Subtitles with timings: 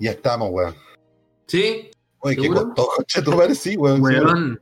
[0.00, 0.74] Ya estamos, weón.
[1.46, 1.90] ¿Sí?
[2.20, 4.00] Oye, qué costó, concha tu madre, sí, weón.
[4.00, 4.60] Weón.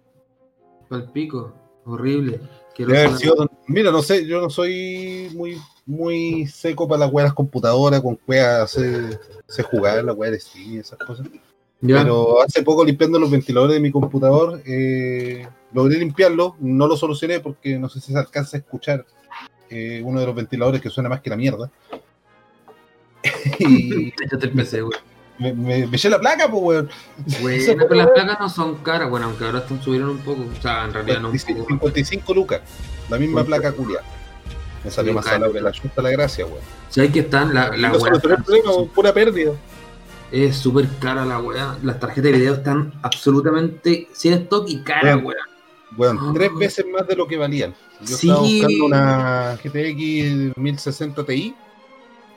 [0.88, 1.54] Pal pico.
[1.84, 2.40] Horrible.
[2.84, 8.00] Haber sido- Mira, no sé, yo no soy muy, muy seco para las weas computadoras,
[8.00, 11.26] con weas sé, sé jugar, la wea de sí, esas cosas.
[11.80, 11.98] Ya.
[12.02, 17.40] Pero hace poco limpiando los ventiladores de mi computador, eh, logré limpiarlo, no lo solucioné
[17.40, 19.04] porque no sé si se alcanza a escuchar
[19.68, 21.70] eh, uno de los ventiladores que suena más que la mierda.
[23.58, 25.09] y el PC, weón.
[25.40, 26.90] Me, me, la placa, pues, weón.
[27.40, 30.42] Bueno, pero las placas no son caras, bueno, aunque ahora están subieron un poco.
[30.42, 31.88] O sea, en realidad no un 55, poco.
[31.88, 32.60] 55 lucas,
[33.08, 34.00] la misma placa culia.
[34.84, 36.60] Me salió más salado que la chusta la gracia, weón.
[36.88, 39.52] Si hay que están, la, la no weón, pura pérdida.
[40.30, 41.76] es súper cara la weá.
[41.82, 45.36] Las tarjetas de video están absolutamente sin stock y cara, weá.
[45.92, 46.30] Bueno, Ah.
[46.34, 47.74] tres veces más de lo que valían.
[48.02, 48.28] Yo Sí.
[48.28, 51.54] estaba buscando una GTX 1060 Ti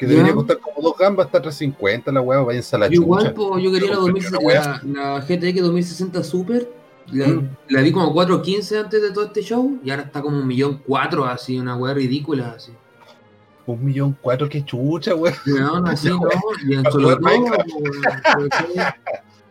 [0.05, 0.17] que Ya.
[0.17, 3.57] debería costar como dos gambas hasta 350 la weá, váyanse a la Yo igual, po,
[3.59, 6.69] yo quería la, Pero 2060, una la, la GTX 2060 Super.
[7.11, 7.49] La, Mm.
[7.67, 10.81] la vi como 4.15 antes de todo este show y ahora está como un millón
[10.87, 12.71] cuatro, así, una weá ridícula, así.
[13.65, 15.33] Un millón cuatro, qué chucha, weá.
[15.45, 15.91] Weón, ¿no?
[16.65, 17.69] Y en sobre jugar todo, Minecraft.
[17.75, 18.93] weón, ¿cachai?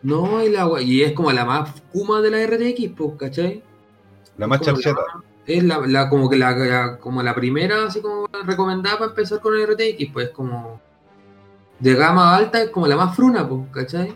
[0.01, 3.63] No, y, la, y es como la más Kuma de la RTX, pues, ¿cachai?
[4.37, 4.99] La más charcheta.
[4.99, 9.09] la- Es la, la- como que la, la- como la primera, así como recomendada para
[9.11, 10.79] empezar con el RTX, pues como
[11.79, 14.13] de gama alta, es como la más fruna, pues, ¿cachai?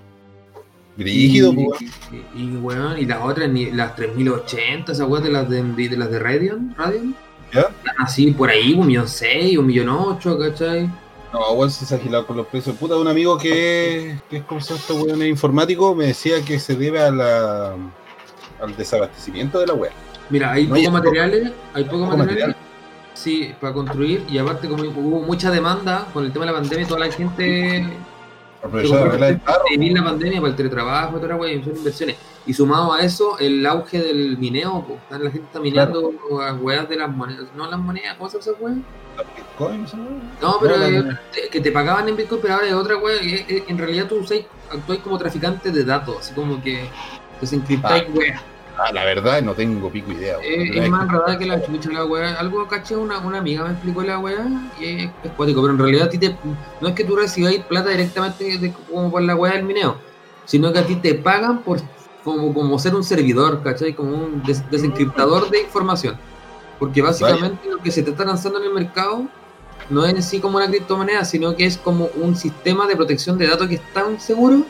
[0.95, 1.81] Brígido, y, pues.
[2.35, 5.97] y, y, weón, y las otras, ni- las 3080, esas weas de las de, de
[5.97, 7.15] las de Radeon, Radeon,
[7.53, 7.61] ¿Ya?
[7.61, 10.89] están así por ahí, un millón seis, un millón ocho, ¿cachai?
[11.33, 12.75] No, weón, se ha agilado con los precios.
[12.77, 17.01] Puta, un amigo que, que es este weón es informático me decía que se debe
[17.01, 17.75] a la,
[18.61, 19.91] al desabastecimiento de la weá.
[20.29, 22.55] Mira, hay No pocos materiales, hay pocos Poco materiales, material.
[23.13, 26.87] sí, para construir, y aparte como hubo mucha demanda con el tema de la pandemia,
[26.87, 27.87] toda la gente
[29.69, 32.15] vivir la pandemia para el teletrabajo, toda la son inversiones.
[32.45, 36.11] Y sumado a eso, el auge del mineo, pues, están- la gente está minando
[36.41, 38.75] a weas de las monedas, no las monedas, ¿cómo se llama esa wea?
[39.35, 39.85] Bitcoin.
[40.41, 41.17] No, pero No,
[41.51, 44.39] que te pagaban en Bitcoin, pero ahora es otra wea, en realidad tú usas,
[44.71, 46.87] actúas como traficante de datos, así como que
[47.41, 48.11] desencriptáis Ah.
[48.13, 48.41] weas.
[48.79, 50.35] Ah, la verdad, no tengo pico idea.
[50.43, 52.35] Eh, es más enredada que la chucha la weá.
[52.39, 54.45] Algo caché, una, una amiga me explicó la weá
[54.79, 56.35] y es, cuático, pero en realidad a ti te,
[56.79, 59.97] no es que tú recibáis plata directamente de- como por la weá del mineo,
[60.45, 61.79] sino que a ti te pagan por
[62.23, 63.93] como, como ser un servidor, ¿cachai?
[63.93, 66.15] Como un des- desencriptador de información.
[66.77, 69.23] Porque básicamente lo que se te está lanzando en el mercado
[69.89, 73.37] no es en sí como una criptomoneda, sino que es como un sistema de protección
[73.39, 74.63] de datos que es tan seguro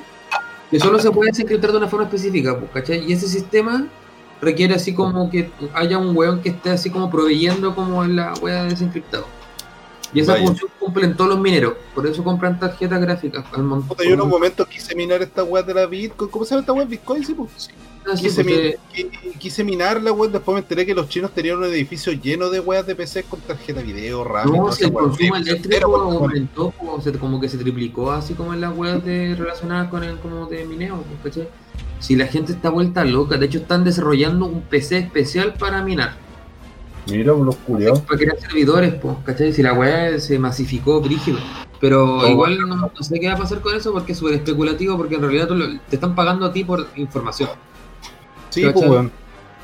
[0.69, 3.09] que solo se puede desencriptar de una forma específica, pues, ¿cachai?
[3.09, 3.87] Y ese sistema
[4.41, 8.63] requiere así como que haya un weón que esté así como proveyendo como la wea
[8.63, 9.25] de desencriptado.
[10.13, 10.47] Y esa Vaya.
[10.47, 13.97] función cumplen todos los mineros, por eso compran tarjetas gráficas al montón.
[13.97, 16.29] Yo en un momento quise minar esta weá de la Bitcoin.
[16.31, 16.85] ¿Cómo se llama esta weá?
[16.85, 17.69] Bitcoin, sí, pues.
[18.11, 21.57] Así, Quise, min- qui- quise minar la web, después me enteré que los chinos tenían
[21.57, 24.49] un edificio lleno de weas de PC con tarjeta video, RAM.
[24.55, 28.61] no, si el consumo eléctrico aumentó, como, se, como que se triplicó así como en
[28.61, 31.49] las weas de, relacionadas con el como de mineo, pues, ¿cachai?
[31.99, 36.15] Si la gente está vuelta loca, de hecho están desarrollando un PC especial para minar.
[37.09, 38.01] Mira, los culiados.
[38.01, 39.51] para crear servidores, pues, ¿cachai?
[39.53, 41.39] Si la weá se masificó, brígido.
[41.79, 44.33] Pero Oh, igual no, no sé qué va a pasar con eso porque es súper
[44.35, 47.49] especulativo, porque en realidad tú lo- te están pagando a ti por información.
[48.61, 49.11] Sí, pues.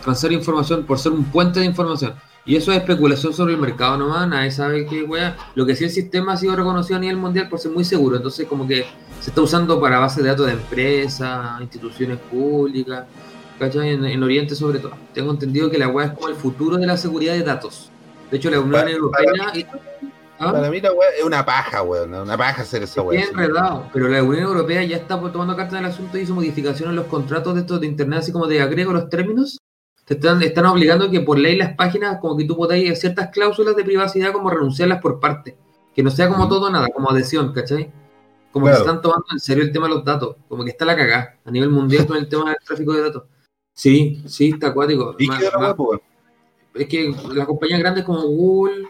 [0.03, 2.13] Transferir información por ser un puente de información.
[2.45, 5.37] Y eso es especulación sobre el mercado nomás, nadie sabe qué weá.
[5.55, 8.17] Lo que sí el sistema ha sido reconocido a nivel mundial por ser muy seguro,
[8.17, 8.85] entonces como que
[9.21, 13.05] se está usando para base de datos de empresas, instituciones públicas,
[13.57, 13.91] ¿cachai?
[13.91, 14.91] En, en Oriente sobre todo.
[15.13, 17.89] Tengo entendido que la weá es como el futuro de la seguridad de datos.
[18.29, 19.53] De hecho la Unión Europea...
[20.49, 20.51] ¿Ah?
[20.53, 22.13] Para mí la weá es una paja, weón.
[22.13, 23.21] Una paja hacer esa weá.
[23.23, 26.91] Enredado, pero la Unión Europea ya está tomando carta en el asunto y hizo modificaciones
[26.91, 29.57] en los contratos de estos de internet, así como de agrego los términos.
[30.05, 33.75] Te están, están obligando que por ley las páginas, como que tú podáis ciertas cláusulas
[33.75, 35.57] de privacidad, como renunciarlas por parte.
[35.95, 36.49] Que no sea como Mm.
[36.49, 37.89] todo nada, como adhesión, ¿cachai?
[38.51, 38.83] Como que Claro.
[38.83, 40.35] se están tomando en serio el tema de los datos.
[40.49, 43.23] Como que está la cagada a nivel mundial con el tema del tráfico de datos.
[43.73, 45.15] Sí, sí, está acuático.
[45.17, 45.49] Y que
[46.75, 48.87] es que las compañías grandes como Google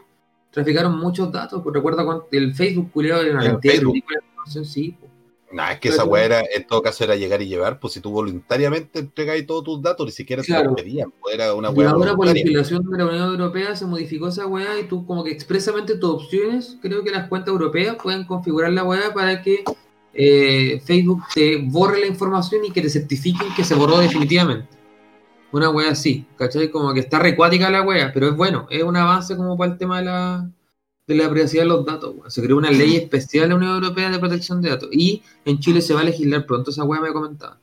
[0.53, 1.61] traficaron muchos datos.
[1.63, 3.93] Pues recuerda con el Facebook, culiado, era una cantidad de Facebook.
[3.93, 4.95] de información, sí.
[4.99, 5.11] pues.
[5.53, 7.99] Nah, es que esa weá era, en todo caso era llegar y llevar, pues si
[7.99, 10.71] tú voluntariamente entregáis todos tus datos, ni siquiera te Claro.
[10.71, 13.75] los pedían, pues era una Y weá ahora por la legislación de la Unión Europea
[13.75, 17.51] se modificó esa weá y tú como que expresamente tus opciones, creo que las cuentas
[17.51, 19.63] europeas pueden configurar la weá para que
[20.15, 24.67] eh, Facebook te borre la información y que te certifiquen que se borró definitivamente.
[25.53, 26.69] Una weá así, ¿cachai?
[26.69, 29.77] Como que está recuática la weá, pero es bueno, es un avance como para el
[29.77, 30.49] tema de la,
[31.07, 32.31] de la privacidad de los datos, weón.
[32.31, 34.89] Se creó una ley especial en la Unión Europea de protección de datos.
[34.91, 37.59] Y en Chile se va a legislar pronto, esa weá me comentaba.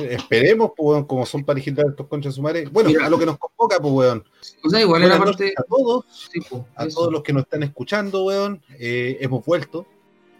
[0.00, 2.72] Esperemos, pues, weón, como son para legislar estos conchas sumares.
[2.72, 3.04] Bueno, Mira.
[3.04, 4.24] a lo que nos convoca, pues, weón.
[4.64, 5.52] O sea, igual era parte.
[5.54, 6.40] a todos, Sí,
[6.76, 6.96] a eso.
[6.98, 8.62] todos los que nos están escuchando, weón.
[8.78, 9.86] Eh, hemos vuelto.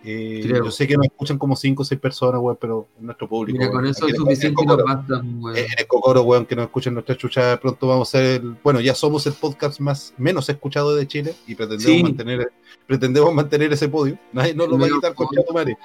[0.04, 0.64] Eh, Creo.
[0.64, 3.56] yo sé que nos escuchan como 5 o 6 personas, weón, pero es nuestro público.
[3.58, 5.56] Mira, con eso es suficiente nos el basta, pues, weón.
[5.56, 8.80] En el Cocoro, weón, que nos escuchen nuestra chucha, pronto vamos a ser, el- bueno,
[8.80, 12.02] ya somos el podcast más menos escuchado de Chile y pretendemos Sí.
[12.02, 12.52] mantener
[12.86, 14.18] pretendemos mantener ese podio.
[14.32, 15.76] Nadie nos lo va a quitar con tu madre.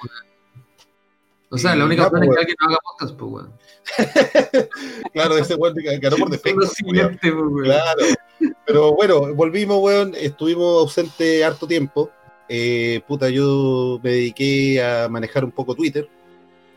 [1.50, 3.52] O sea, la única opción es pues, que alguien no haga podcast, pues, weón.
[5.14, 6.66] Claro, ese weón ganó por defecto.
[6.66, 7.64] Siguiente, pues, weón.
[7.64, 8.02] Claro.
[8.66, 10.14] Pero bueno, volvimos, weón.
[10.14, 12.10] Estuvimos ausente harto tiempo.
[12.48, 16.08] Eh, puta, yo me dediqué a manejar un poco Twitter.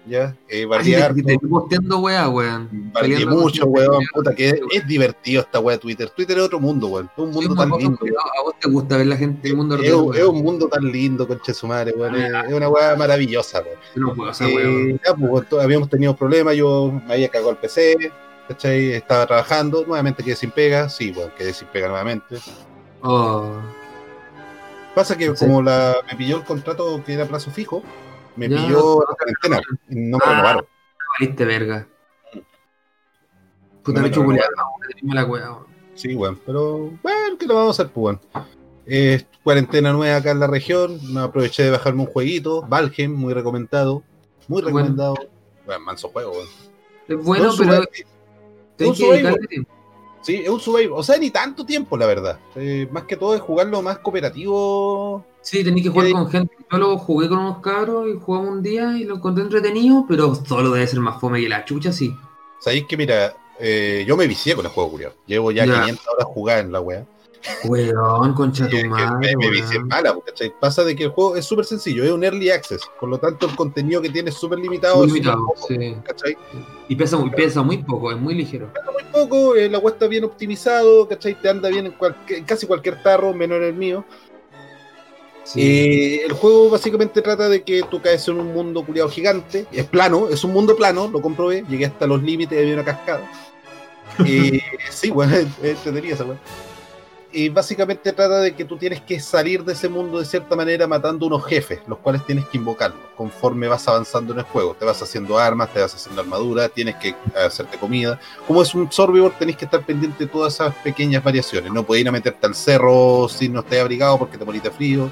[0.08, 1.22] Ya, eh, bardeé te, harto.
[1.24, 2.68] te estoy posteando, weá, weón.
[2.92, 3.90] Bardeé mucho, weón.
[3.92, 4.04] weón.
[4.16, 6.10] Puta, que es, es divertido esta weá de Twitter.
[6.10, 7.06] Twitter es otro mundo, weón.
[7.16, 8.00] Es un mundo tan lindo.
[8.02, 8.16] weón.
[8.18, 10.36] a vos te gusta ver la gente del mundo Es, un- es weón.
[10.38, 12.16] un mundo tan lindo, conche su madre, weón.
[12.16, 13.78] Es, es una weá maravillosa, weón.
[13.96, 15.00] No puedo, Eh, weón.
[15.06, 18.12] ya, pues, weón, habíamos tenido problemas, yo me había cagado el PC,
[18.48, 18.94] ¿cachai?
[18.94, 22.38] Estaba trabajando, nuevamente quedé sin pega, sí, bueno, quedé sin pega nuevamente.
[23.04, 23.52] Oh.
[24.96, 25.46] Pasa que Sí.
[25.46, 27.82] como la, me pilló el contrato que era plazo fijo,
[28.36, 30.30] me Ya, pilló la cuarentena y no me Ah.
[30.32, 30.66] renovaron.
[31.20, 31.88] Valiste verga.
[33.84, 34.40] Puta, No me weón.
[35.04, 35.66] la weón.
[35.96, 38.18] Sí, bueno, pero bueno, ¿qué lo vamos a hacer, pues?
[38.86, 43.34] Eh, cuarentena nueva acá en la región, me aproveché de bajarme un jueguito, Valheim, muy
[43.34, 44.04] recomendado,
[44.48, 45.16] muy recomendado.
[45.66, 46.48] Bueno, manso juego, weón.
[47.08, 49.72] Es bueno, pero un que dedicarle tiempo.
[50.22, 52.40] Sí, es un survival, o sea, ni tanto tiempo, la verdad.
[52.56, 55.26] Eh, más que todo es jugarlo más cooperativo.
[55.42, 56.14] Sí, tenés que jugar Sí.
[56.14, 56.56] con gente.
[56.72, 60.36] Yo lo jugué con unos cabros y jugamos un día y lo encontré entretenido, pero
[60.36, 62.16] solo debe ser más fome que la chucha, sí.
[62.60, 65.16] Sabéis que, mira, eh, yo me vicié con el juego, curioso.
[65.26, 65.80] Llevo ya Ya.
[65.82, 67.06] 500 horas jugadas en la wea.
[67.64, 69.36] Weón, concha tu madre.
[69.38, 69.88] me, me weón.
[69.88, 70.54] mala, ¿cachai?
[70.60, 72.82] Pasa de que el juego es súper sencillo, es un early access.
[73.00, 74.98] Por lo tanto, el contenido que tiene es súper limitado.
[74.98, 75.96] Muy limitado, poco, sí.
[76.04, 76.38] ¿cachai?
[76.88, 78.72] Y pesa muy, pesa muy poco, es muy ligero.
[78.94, 81.40] muy poco, eh, la wea está bien optimizado, ¿cachai?
[81.40, 84.06] Te anda bien en, casi cualquier tarro, menos en el mío.
[85.44, 85.62] Sí.
[85.62, 89.86] Eh, el juego básicamente trata de que tú caes en un mundo culiado gigante, es
[89.86, 93.30] plano, es un mundo plano, lo comprobé, llegué hasta los límites había una cascada.
[94.26, 96.38] Eh, sí, bueno, es es entretenida esa wea.
[97.34, 100.86] Y básicamente trata de que tú tienes que salir de ese mundo de cierta manera
[100.86, 104.76] matando unos jefes, los cuales tienes que invocarlos conforme vas avanzando en el juego.
[104.78, 108.20] Te vas haciendo armas, te vas haciendo armadura, tienes que hacerte comida.
[108.48, 111.72] Como es un survivor, tenés que estar pendiente de todas esas pequeñas variaciones.
[111.72, 114.72] No podés ir a meterte al cerro si no estés abrigado porque te morís de
[114.72, 115.12] frío.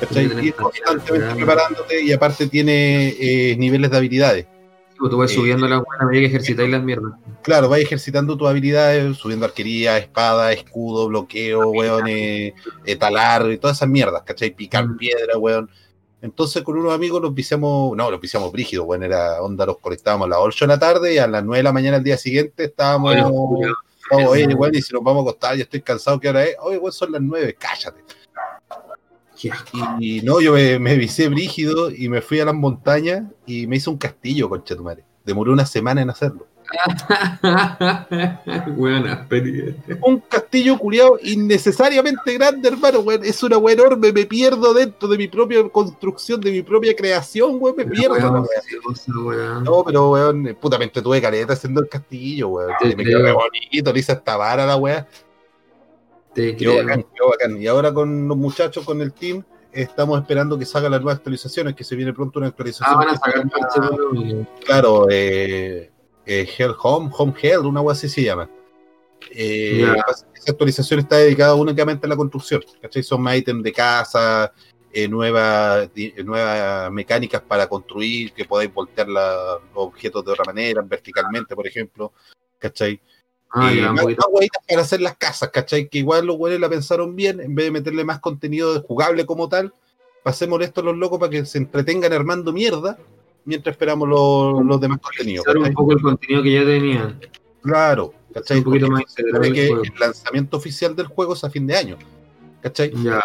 [0.00, 4.46] estar constantemente preparándote y aparte tiene eh, niveles de habilidades.
[5.04, 7.12] Pues tú vas eh, subiendo la weá a medida que ejercitáis las mierdas.
[7.42, 12.54] Claro, vas ejercitando tus habilidades, subiendo arquería, espada, escudo, bloqueo, weón, eh,
[12.86, 14.54] eh, talar y todas esas mierdas, ¿cachai?
[14.54, 14.96] Picar Mm.
[14.96, 15.68] piedra, weón.
[16.22, 20.24] Entonces con unos amigos los viciamos, no, los viciamos brígidos, weón, era onda, los conectábamos
[20.24, 22.16] a las 8 de la tarde y a las 9 de la mañana al día
[22.16, 23.22] siguiente estábamos, Oye,
[24.10, 26.56] oh, oye, weón, y si nos vamos a acostar, ya estoy cansado, ¿qué hora es?
[26.62, 28.00] Oye, weón, son las 9, cállate.
[29.44, 29.76] Qué asco.
[30.00, 33.76] Y no, yo me, me vicié brígido y me fui a las montañas y me
[33.76, 35.04] hice un castillo, concha tu madre.
[35.22, 36.46] Demoré una semana en hacerlo.
[38.74, 39.28] Buena
[40.00, 43.22] un castillo culiado innecesariamente grande, hermano, weón.
[43.22, 47.58] Es una weá enorme, me pierdo dentro de mi propia construcción, de mi propia creación,
[47.60, 48.14] weón, me pierdo.
[48.14, 48.44] weá.
[49.24, 49.62] weón.
[49.62, 52.72] No, pero weón, putamente tuve caleta haciendo el castillo, weón.
[52.80, 55.06] Te me quedó bonito, le hice hasta vara la weá.
[56.34, 56.84] Te creo.
[56.84, 57.60] bacán.
[57.60, 61.74] Y ahora con los muchachos, con el team, estamos esperando que salgan las nuevas actualizaciones,
[61.74, 62.88] que se viene pronto una actualización.
[62.92, 63.44] Ah, van a sacar
[64.64, 65.90] Claro, eh,
[66.26, 68.48] eh, Hell Home, Home Hell, una wea así se llama.
[69.30, 69.86] Eh.
[70.34, 72.62] Esa actualización está dedicada únicamente a la construcción.
[72.80, 73.02] ¿cachai?
[73.02, 74.52] Son más ítems de casa,
[74.92, 75.88] eh, nuevas,
[76.24, 81.66] nuevas mecánicas para construir, que podáis voltear la- los objetos de otra manera, verticalmente, por
[81.66, 82.12] ejemplo.
[82.58, 83.00] ¿Cachai?
[83.54, 84.16] Ah, Eh, ya, más, más
[84.68, 85.88] para hacer las casas, ¿cachai?
[85.88, 89.48] Que igual los güeyes la pensaron bien, en vez de meterle más contenido jugable como
[89.48, 89.72] tal,
[90.24, 92.98] pasemos esto a los locos para que se entretengan armando mierda
[93.44, 95.46] mientras esperamos los, los demás contenidos.
[95.46, 97.20] Un poco el contenido que ya tenían.
[97.62, 98.58] Claro, ¿cachai?
[98.58, 101.66] Un poquito Porque más se el que el lanzamiento oficial del juego es a fin
[101.66, 101.96] de año,
[102.60, 102.92] ¿cachai?
[103.02, 103.22] Ya.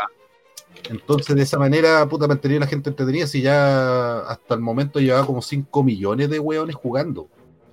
[0.89, 3.27] Entonces, de esa manera, puta, mantenía a la gente entretenida.
[3.27, 7.27] Si ya hasta el momento llevaba como 5 millones de weones jugando,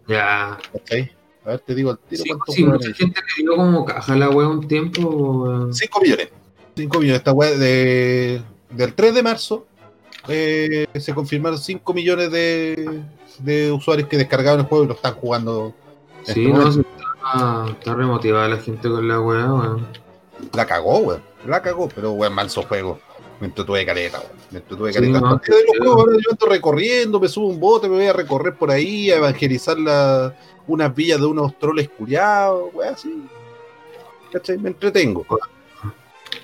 [0.08, 0.58] Ya.
[0.72, 1.12] ¿cachai?
[1.46, 4.28] A ver, te digo al tiro Sí, sí, mucha gente le dio como caja la
[4.30, 5.08] wea un tiempo.
[5.08, 5.72] weón.
[5.74, 6.28] 5 millones.
[6.76, 7.18] 5 millones.
[7.20, 9.66] Esta weá de, del 3 de marzo
[10.28, 13.00] eh, se confirmaron 5 millones de,
[13.38, 15.72] de usuarios que descargaron el juego y lo están jugando.
[16.24, 19.86] Sí, este no, sí, está, está remotivada la gente con la wea, weón.
[20.52, 21.22] La cagó, weón.
[21.46, 22.98] La cagó, pero weón, mal su juego.
[23.40, 24.32] Me entretuve caleta, weón.
[24.50, 25.20] Me entretuve Sí, caleta.
[25.20, 25.78] no, Aparte de los sí.
[25.78, 29.18] juegos, yo ando recorriendo, me subo un bote, me voy a recorrer por ahí, a
[29.18, 30.34] evangelizar la-
[30.66, 33.24] unas villas de unos troles culiados, weón, así.
[34.32, 34.58] ¿Cachai?
[34.58, 35.24] Me entretengo.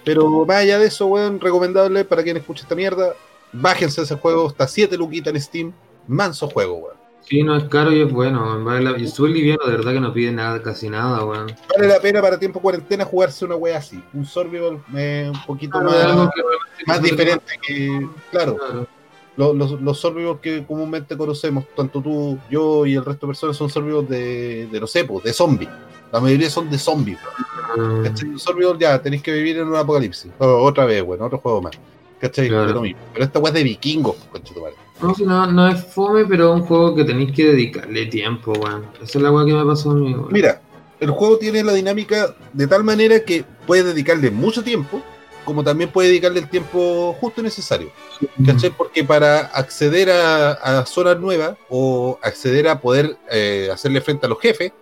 [0.04, 3.14] Pero más allá de eso, weón, recomendable para quien escuche esta mierda,
[3.52, 5.72] bájense ese juego, está 7 luquitas en Steam,
[6.06, 6.96] manso juego, weón.
[7.24, 8.62] Sí, no es caro y es bueno.
[8.64, 11.52] vale la- Y liviano, de verdad que no pide nada, casi nada, weón.
[11.76, 15.80] Vale la pena para tiempo cuarentena jugarse una wea así, un survival eh, un poquito
[15.80, 16.30] más,
[16.76, 18.86] que más diferente que, claro, Claro.
[19.36, 23.70] Los, los, los que comúnmente conocemos, tanto tú, yo y el resto de personas, son
[23.70, 25.70] survivals de, de no sé, pues, de zombies.
[26.12, 27.18] La mayoría son de zombies.
[27.76, 30.30] Mm, ya, tenéis que vivir en un apocalipsis.
[30.38, 31.72] O- otra vez, bueno, otro juego más.
[32.20, 32.48] ¿Cachai?
[32.48, 32.66] Claro.
[32.66, 33.00] De lo mismo.
[33.12, 34.74] Pero esta wea es de vikingos, conchetumare.
[35.00, 38.52] No, si no, no es fome, pero es un juego que tenéis que dedicarle tiempo,
[38.52, 38.86] weón.
[39.02, 40.28] Esa es la weá que me pasó a mí, weón.
[40.30, 40.60] Mira,
[41.00, 45.02] el juego tiene la dinámica de tal manera que puedes dedicarle mucho tiempo,
[45.44, 47.90] como también puedes dedicarle el tiempo justo y necesario.
[48.44, 48.70] ¿Cachai?
[48.70, 54.28] Porque para acceder a, a zonas nuevas o acceder a poder eh, hacerle frente a
[54.28, 54.72] los jefes,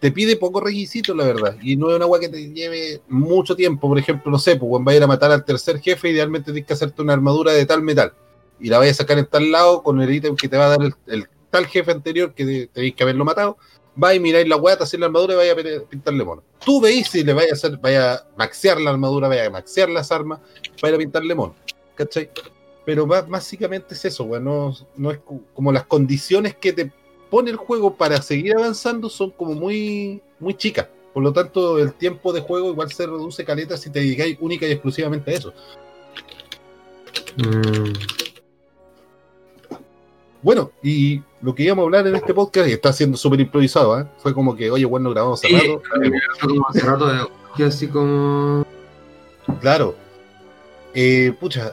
[0.00, 1.56] te pide pocos requisitos, la verdad.
[1.62, 3.88] Y no es una agua que te lleve mucho tiempo.
[3.88, 6.52] Por ejemplo, no sé, pues cuando vas a ir a matar al tercer jefe, idealmente
[6.52, 8.12] tienes que hacerte una armadura de tal metal.
[8.58, 10.68] Y la vas a sacar en tal lado con el ítem que te va a
[10.70, 13.58] dar el, el tal jefe anterior que te- tenéis que haberlo matado.
[14.02, 16.42] Va y miráis la weá, te hacéis la armadura y vais a pintarle mono.
[16.64, 19.90] Tú veis si le vais a hacer, vaya a maxear la armadura, vaya a maxear
[19.90, 20.40] las armas,
[20.80, 21.54] vaya a pintarle mono.
[21.94, 22.30] ¿Cachai?
[22.86, 24.44] Pero básicamente es eso, weón.
[24.44, 26.90] No, no es co- como las condiciones que te
[27.30, 30.88] pone el juego para seguir avanzando son como muy, muy chicas.
[31.12, 34.66] Por lo tanto, el tiempo de juego igual se reduce caleta si te dedicáis única
[34.66, 35.52] y exclusivamente a eso.
[37.36, 37.92] Mm,
[40.42, 44.00] Bueno, y lo que íbamos a hablar en este podcast, y está siendo súper improvisado,
[44.00, 44.06] ¿eh?
[44.18, 45.82] fue como que, oye, bueno, grabamos hace Sí, rato.
[46.40, 47.30] como hace rato,
[47.64, 48.66] así como.
[49.60, 49.94] Claro.
[50.94, 51.72] Eh, pucha,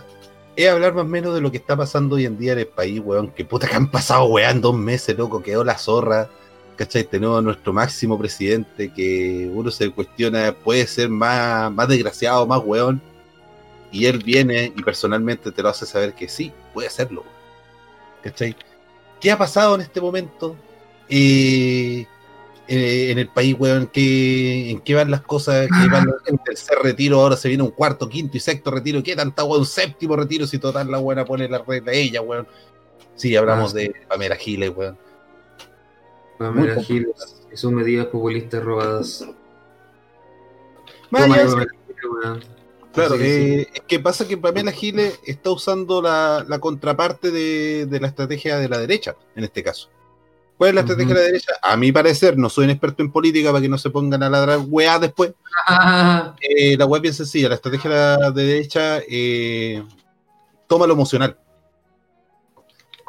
[0.55, 2.67] es hablar más o menos de lo que está pasando hoy en día en el
[2.67, 3.29] país, weón.
[3.31, 6.29] Que puta que han pasado, weón, dos meses, loco, quedó la zorra.
[6.75, 7.03] ¿Cachai?
[7.03, 12.61] Tenemos a nuestro máximo presidente que uno se cuestiona, puede ser más, más desgraciado, más
[12.63, 13.01] weón.
[13.91, 17.23] Y él viene y personalmente te lo hace saber que sí, puede hacerlo.
[18.23, 18.55] ¿Cachai?
[19.19, 20.55] ¿Qué ha pasado en este momento?
[21.09, 22.05] Eh,
[22.67, 27.19] eh, en el país, weón, ¿qué, en qué van las cosas, van el tercer retiro,
[27.19, 29.61] ahora se viene un cuarto, quinto y sexto retiro, ¿qué tanta weón?
[29.61, 32.47] Un séptimo retiro si total la buena pone la regla ella, weón.
[33.15, 34.97] Sí, hablamos Ah, de Pamela Giles, weón.
[36.38, 39.25] Pamela Muy Giles y sus medidas populistas robadas.
[41.09, 41.65] Toma, Pamela
[42.23, 42.58] weón.
[42.93, 43.25] Claro, Sí, sí.
[43.27, 48.08] eh, es que pasa que Pamela Giles está usando la, la contraparte de, de la
[48.08, 49.89] estrategia de la derecha, en este caso.
[50.58, 51.53] ¿Cuál es la estrategia de la derecha?
[51.62, 54.29] A mi parecer, no soy un experto en política para que no se pongan a
[54.29, 55.34] ladrar weá después.
[55.67, 59.84] Ah, Eh, la web bien sencilla, la estrategia de la derecha eh,
[60.67, 61.38] toma lo emocional.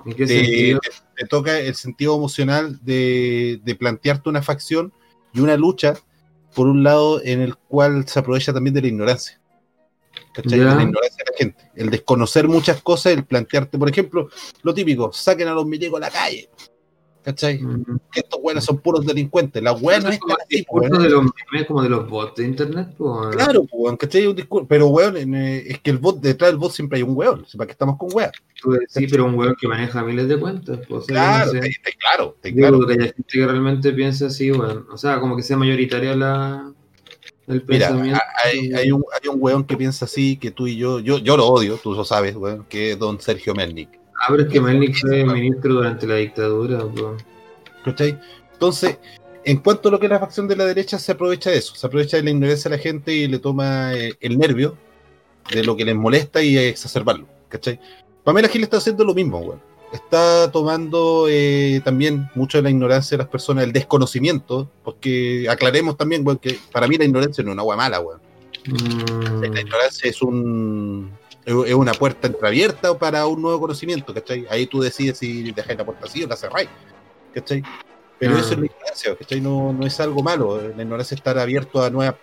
[0.06, 0.78] ¿En qué te-
[1.16, 4.92] te toca el sentido emocional de, de plantearte una facción
[5.34, 5.94] y una lucha,
[6.54, 9.39] por un lado, en el cual se aprovecha también de la ignorancia.
[10.32, 10.58] ¿Cachai?
[10.58, 11.70] De la ignorancia de la gente.
[11.74, 14.28] El desconocer muchas cosas, el plantearte, por ejemplo,
[14.62, 16.48] lo típico, saquen a los milicos a la calle.
[17.22, 17.58] ¿Cachai?
[17.58, 17.84] Mm.
[18.10, 19.62] Que estos weones son puros delincuentes.
[19.62, 21.02] La weá no es como el weón.
[21.02, 23.36] de los memes, como de los bots de internet, pues.
[23.36, 24.26] Claro, pues, weón, ¿cachai?
[24.26, 24.66] Un discurso.
[24.66, 27.44] Pero, weón, eh, es que el bot, detrás del bot siempre hay un weón.
[27.58, 28.30] ¿Para qué estamos con weón?
[28.94, 30.78] Decís, pero un weón que maneja miles de cuentas.
[30.88, 31.68] Pues, Claro, yo no sé.
[31.68, 32.86] te- te- claro, te- claro.
[32.86, 34.86] que haya gente que realmente piensa así, weón.
[34.90, 36.72] O sea, como que sea mayoritaria la,
[37.50, 37.92] el Mira,
[38.44, 41.36] hay, hay un, hay un weón que piensa así, que tú y yo, yo, yo
[41.36, 43.88] lo odio, tú lo sabes, weón, que es don Sergio Melnik.
[44.20, 47.24] Ah, pero es que Melnik fue ministro durante la dictadura, pues.
[47.84, 48.18] ¿Cachai?
[48.52, 48.98] Entonces,
[49.44, 51.74] en cuanto a lo que es la facción de la derecha, se aprovecha de eso,
[51.74, 54.76] se aprovecha de la ignorancia de la gente y le toma eh, el nervio
[55.50, 57.80] de lo que les molesta y exacerbarlo, ¿cachai?
[58.22, 59.60] Pamela Gil está haciendo lo mismo, weón.
[59.92, 65.96] Está tomando eh, también mucho de la ignorancia de las personas, el desconocimiento, porque aclaremos
[65.96, 68.20] también, weón, que para mí la ignorancia no es una agua mala, weón.
[68.66, 71.10] Mm, La ignorancia es un
[71.46, 74.46] es una puerta entreabierta para un nuevo conocimiento, ¿cachai?
[74.50, 76.68] Ahí tú decides si dejáis la puerta así o la cerráis,
[77.34, 77.62] ¿cachai?
[78.18, 78.40] Pero Ah.
[78.40, 79.40] eso es la ignorancia, ¿cachai?
[79.40, 80.60] No, no es algo malo.
[80.76, 82.14] La ignorancia es estar abierto a nuevas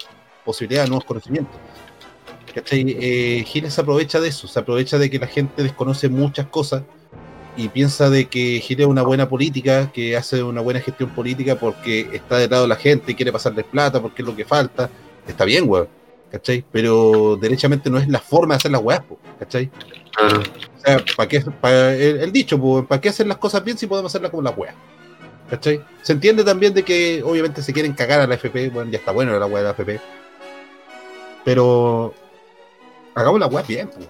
[0.46, 1.56] posibilidades, a nuevos conocimientos.
[2.54, 2.96] ¿Cachai?
[3.00, 6.84] Eh, Giles se aprovecha de eso, se aprovecha de que la gente desconoce muchas cosas
[7.58, 11.56] y piensa de que Giles es una buena política, que hace una buena gestión política
[11.56, 14.90] porque está del lado de la gente, quiere pasarles plata porque es lo que falta.
[15.28, 15.88] Está bien, weón.
[16.32, 16.64] ¿Cachai?
[16.72, 19.70] Pero derechamente no es la forma de hacer las weas, po, ¿cachai?
[20.12, 20.40] claro.
[20.42, 23.78] O sea, ¿para qué, pa- el, el dicho, po, ¿para qué hacer las cosas bien
[23.78, 24.76] si podemos hacerlas como las weas?
[25.50, 25.82] ¿Cachai?
[26.02, 29.14] Se entiende también de que obviamente se quieren cagar a la FP, bueno, ya está
[29.14, 30.02] bueno la wea de la FP.
[31.46, 32.14] Pero
[33.16, 34.08] hagamos la web bien, pues.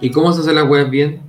[0.00, 1.22] ¿Y cómo se hace la web bien?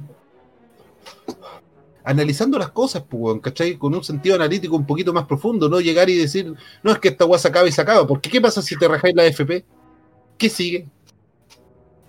[2.04, 3.78] Analizando las cosas, pues, ¿cachai?
[3.78, 7.10] Con un sentido analítico un poquito más profundo, no llegar y decir, no es que
[7.10, 9.64] esta web se acaba y se acaba, porque ¿qué pasa si te rajáis la FP?
[10.38, 10.88] ¿Qué sigue?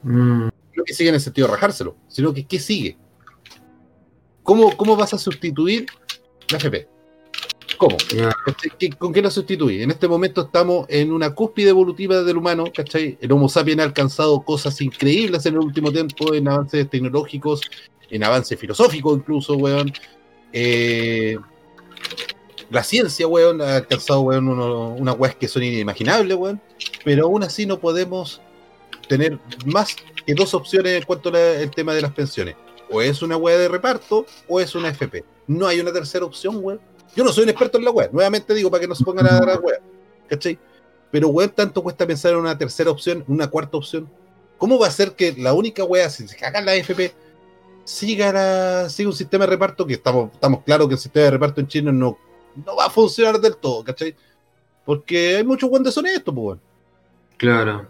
[0.03, 2.97] Mm, No que sigue en el sentido de rajárselo, sino que ¿qué sigue?
[4.43, 5.87] ¿Cómo, cómo vas a sustituir
[6.51, 6.89] la FP?
[7.79, 7.97] ¿Cómo?
[8.17, 8.33] ya.
[8.45, 8.71] ¿Cachai?
[8.79, 9.83] ¿Qué- ¿Con qué lo sustituye?
[9.83, 13.19] En este momento estamos en una cúspide evolutiva del humano, ¿cachai?
[13.21, 17.61] El Homo sapiens ha alcanzado cosas increíbles en el último tiempo, en avances tecnológicos,
[18.13, 19.93] en avances filosóficos incluso, weón.
[20.53, 21.37] Eh,
[22.71, 26.61] la ciencia, weón, ha alcanzado, weón, unas weas que son inimaginables, weón.
[27.05, 28.41] Pero aún así no podemos
[29.09, 32.55] tener más que dos opciones en cuanto al tema de las pensiones.
[32.91, 35.25] O es una wea de reparto o es una FP.
[35.47, 36.81] No hay una tercera opción, weón.
[37.17, 39.27] Yo no soy un experto en la web, nuevamente digo para que no se pongan
[39.27, 39.81] a dar la web,
[40.29, 40.59] ¿cachai?
[41.11, 44.09] Pero weón, tanto cuesta pensar en una tercera opción, una cuarta opción.
[44.57, 47.13] ¿Cómo va a ser que la única wea, si se cagan la FP,
[47.85, 51.31] siga, la- siga un sistema de reparto que estamos, estamos claros que el sistema de
[51.33, 52.17] reparto en China no,
[52.67, 54.15] no va a funcionar del todo, ¿cachai?
[54.85, 56.61] Porque hay muchos weón deshonestos, pues, weón,
[57.37, 57.89] Claro.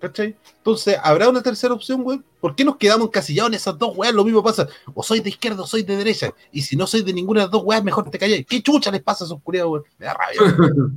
[0.00, 0.36] ¿cachai?
[0.58, 2.24] Entonces, ¿habrá una tercera opción, weón?
[2.40, 4.14] ¿Por qué nos quedamos encasillados en esas dos weas?
[4.14, 7.02] Lo mismo pasa, o soy de izquierda o soy de derecha, y si no soy
[7.02, 8.46] de ninguna de las dos weas, mejor te calláis.
[8.46, 9.84] ¿Qué chucha les pasa a esos curiados, weón?
[9.98, 10.40] Me da rabia.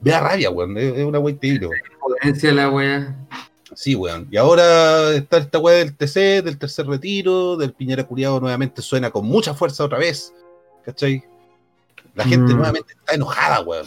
[0.00, 0.76] Me da rabia, weón.
[0.78, 1.68] Es una wea increíble.
[2.00, 3.16] Potencia la wea.
[3.80, 4.28] Sí, weón.
[4.30, 9.10] Y ahora está esta weá del TC, del tercer retiro, del Piñera Curiado nuevamente suena
[9.10, 10.34] con mucha fuerza otra vez.
[10.84, 11.24] ¿Cachai?
[12.14, 12.56] La gente Mm.
[12.56, 13.86] nuevamente está enojada, weón.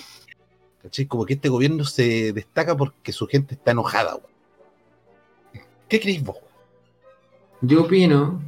[0.81, 1.05] ¿Cachai?
[1.05, 5.63] Como que este gobierno se destaca porque su gente está enojada, weón.
[5.87, 6.37] ¿Qué creéis vos?
[7.61, 8.41] Yo opino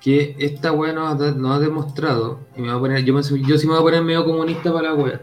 [0.00, 3.20] que esta wea nos ha, nos ha demostrado, y me voy a poner, yo, me,
[3.22, 5.20] yo sí me voy a poner medio comunista para la wea,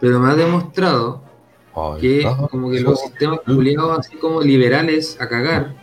[0.00, 1.22] pero me ha demostrado
[2.00, 5.74] que como que los sistemas culiados así como liberales a cagar,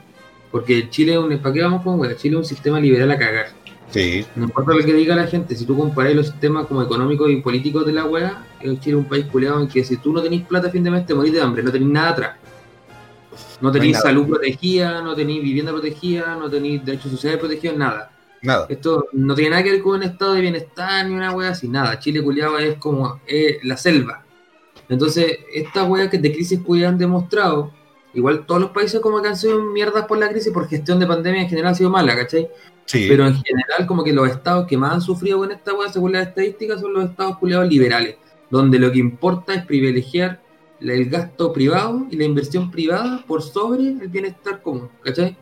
[0.52, 2.02] porque Chile es un, ¿para qué vamos con?
[2.16, 3.48] Chile es un sistema liberal a cagar.
[3.89, 7.30] Sí, No importa lo que diga la gente, si tú comparas los sistemas como económicos
[7.30, 10.22] y políticos de la wea, Chile es un país culiado en que si tú no
[10.22, 12.36] tenés plata a fin de mes te morís de hambre, no tenés nada atrás.
[13.60, 13.94] No nada.
[14.00, 18.12] salud protegida, no tenés vivienda protegida, no tenés derechos sociales protegidos, nada.
[18.42, 18.66] nada.
[18.70, 21.68] Esto no tiene nada que ver con un estado de bienestar ni una wea así,
[21.68, 22.00] nada.
[22.00, 24.24] Chile culiado es como eh, la selva.
[24.92, 27.72] Entonces, estas weas que de crisis han demostrado,
[28.14, 31.08] igual todos los países como que han sido mierdas por la crisis, por gestión de
[31.08, 32.50] pandemia en general ha sido mala, ¿cachai?
[32.84, 35.88] Sí, Pero en general, como que los estados que más han sufrido con esta weá,
[35.88, 38.18] según las estadísticas, son los estados culiados liberales,
[38.50, 40.42] donde lo que importa es privilegiar
[40.82, 45.38] el gasto privado y la inversión privada por sobre el bienestar común, ¿cachai?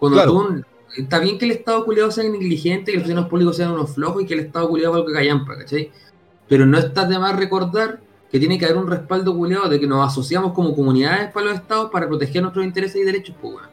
[0.00, 0.32] Cuando Claro.
[0.32, 0.64] tú,
[0.96, 4.24] está bien que el estado culiado sea negligente, que los funcionarios públicos sean unos flojos
[4.24, 5.92] y que el estado culiado valga callampa, ¿cachai?
[6.48, 8.00] Pero no está de más recordar
[8.34, 11.54] que tiene que haber un respaldo culiado de que nos asociamos como comunidades para los
[11.54, 13.68] estados para proteger nuestros intereses y derechos, pues, weón.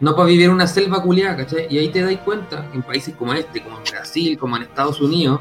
[0.00, 1.68] No para vivir en una selva culiada, ¿cachai?
[1.70, 5.00] Y ahí te dais cuenta, en países como este, como en Brasil, como en Estados
[5.00, 5.38] Unidos,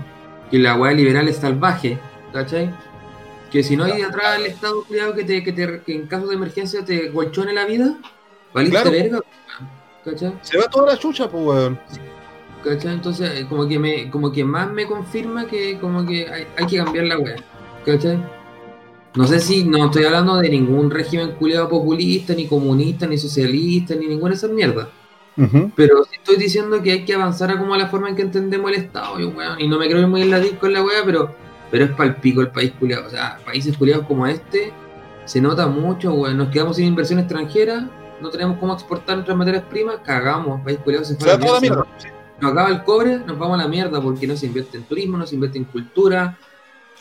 [0.52, 1.98] que la weá liberal es salvaje,
[2.32, 2.72] ¿cachai?
[3.52, 6.28] Que si no hay atrás el Estado culiado que, te, que, te, que en caso
[6.28, 7.98] de emergencia te golchone la vida,
[8.54, 8.92] valiste Claro.
[8.92, 9.20] verga,
[10.06, 10.38] ¿cachai?
[10.44, 11.80] se va toda la chucha, pues, weón.
[12.64, 12.94] ¿cachai?
[12.94, 16.68] Entonces, eh, como que me, como que más me confirma que como que hay, hay
[16.68, 17.38] que cambiar la weá,
[17.84, 18.43] ¿cachai?
[19.16, 23.94] No sé si, no estoy hablando de ningún régimen culiado populista, ni comunista, ni socialista,
[23.96, 24.88] ni ninguna de esas mierdas.
[25.76, 28.22] Pero sí estoy diciendo que hay que avanzar a como a la forma en que
[28.22, 30.84] entendemos el Estado, y, weón, y no me creo muy en la disco en la
[30.84, 31.36] weá, pero,
[31.72, 33.08] pero es palpico el país culiado.
[33.08, 34.72] O sea, países culiados como este,
[35.26, 36.38] se nota mucho, weón.
[36.38, 37.90] Nos quedamos sin inversión extranjera,
[38.22, 41.54] no tenemos cómo exportar nuestras materias primas, cagamos, el país culiado se Se fue a
[41.54, 41.86] la mierda.
[42.40, 45.18] nos acaba el cobre, nos vamos a la mierda porque no se invierte en turismo,
[45.18, 46.38] no se invierte en cultura,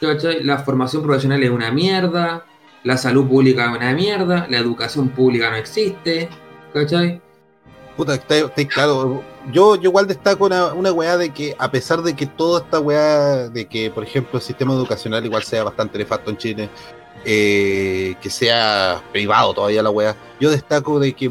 [0.09, 0.43] ¿cachai?
[0.43, 2.45] La formación profesional es una mierda,
[2.85, 6.29] la salud pública es una mierda, la educación pública no existe,
[6.73, 7.21] ¿cachai?
[7.97, 8.37] Puta, está,
[8.67, 9.23] claro.
[9.53, 12.81] Yo, yo igual destaco una, una weá de que, a pesar de que toda esta
[12.81, 16.71] weá, de que, por ejemplo, el sistema educacional igual sea bastante nefasto en Chile,
[17.25, 21.31] eh, que sea privado todavía la weá, yo destaco de que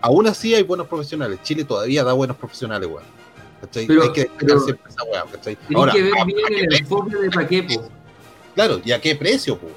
[0.00, 1.40] aún así hay buenos profesionales.
[1.42, 3.15] Chile todavía da buenos profesionales, weá.
[3.60, 3.86] ¿Cachai?
[3.86, 5.56] Pero- hay que pero- siempre esa weá, ¿cachai?
[5.56, 7.88] Tienes Ahora, que ver ¿a- bien a qué el enfoque de Paquepo.
[8.54, 9.68] Claro, ¿y a qué precio, po?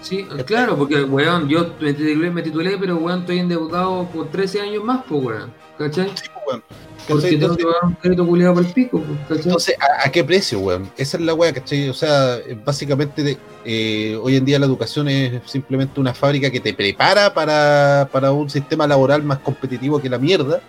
[0.00, 4.60] Sí, claro, porque, weón, yo me titulé, me titulé, pero, weón, estoy endeudado por 13
[4.60, 6.08] años más, pues, weón, ¿cachai?
[6.14, 6.62] Sí, po, weón.
[7.08, 7.38] Porque ¿Cachai?
[7.40, 9.42] tengo que pagar un crédito culiado por el pico, ¿cachai?
[9.44, 10.90] Entonces, ¿a, a qué precio, weón?
[10.96, 11.88] Esa es la weá, ¿cachai?
[11.88, 16.74] O sea, básicamente eh, hoy en día la educación es simplemente una fábrica que te
[16.74, 20.60] prepara para, para un sistema laboral más competitivo que la mierda,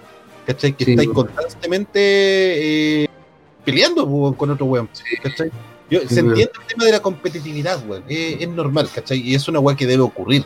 [0.49, 0.73] ¿cachai?
[0.73, 3.07] Que Sí, estáis constantemente eh,
[3.63, 4.89] peleando weón, con otro weón,
[5.21, 5.51] ¿cachai?
[5.91, 8.03] Yo, se entiende el tema de la competitividad, weón.
[8.07, 9.19] Es, es, normal, ¿cachai?
[9.19, 10.45] Y es una weá que debe ocurrir,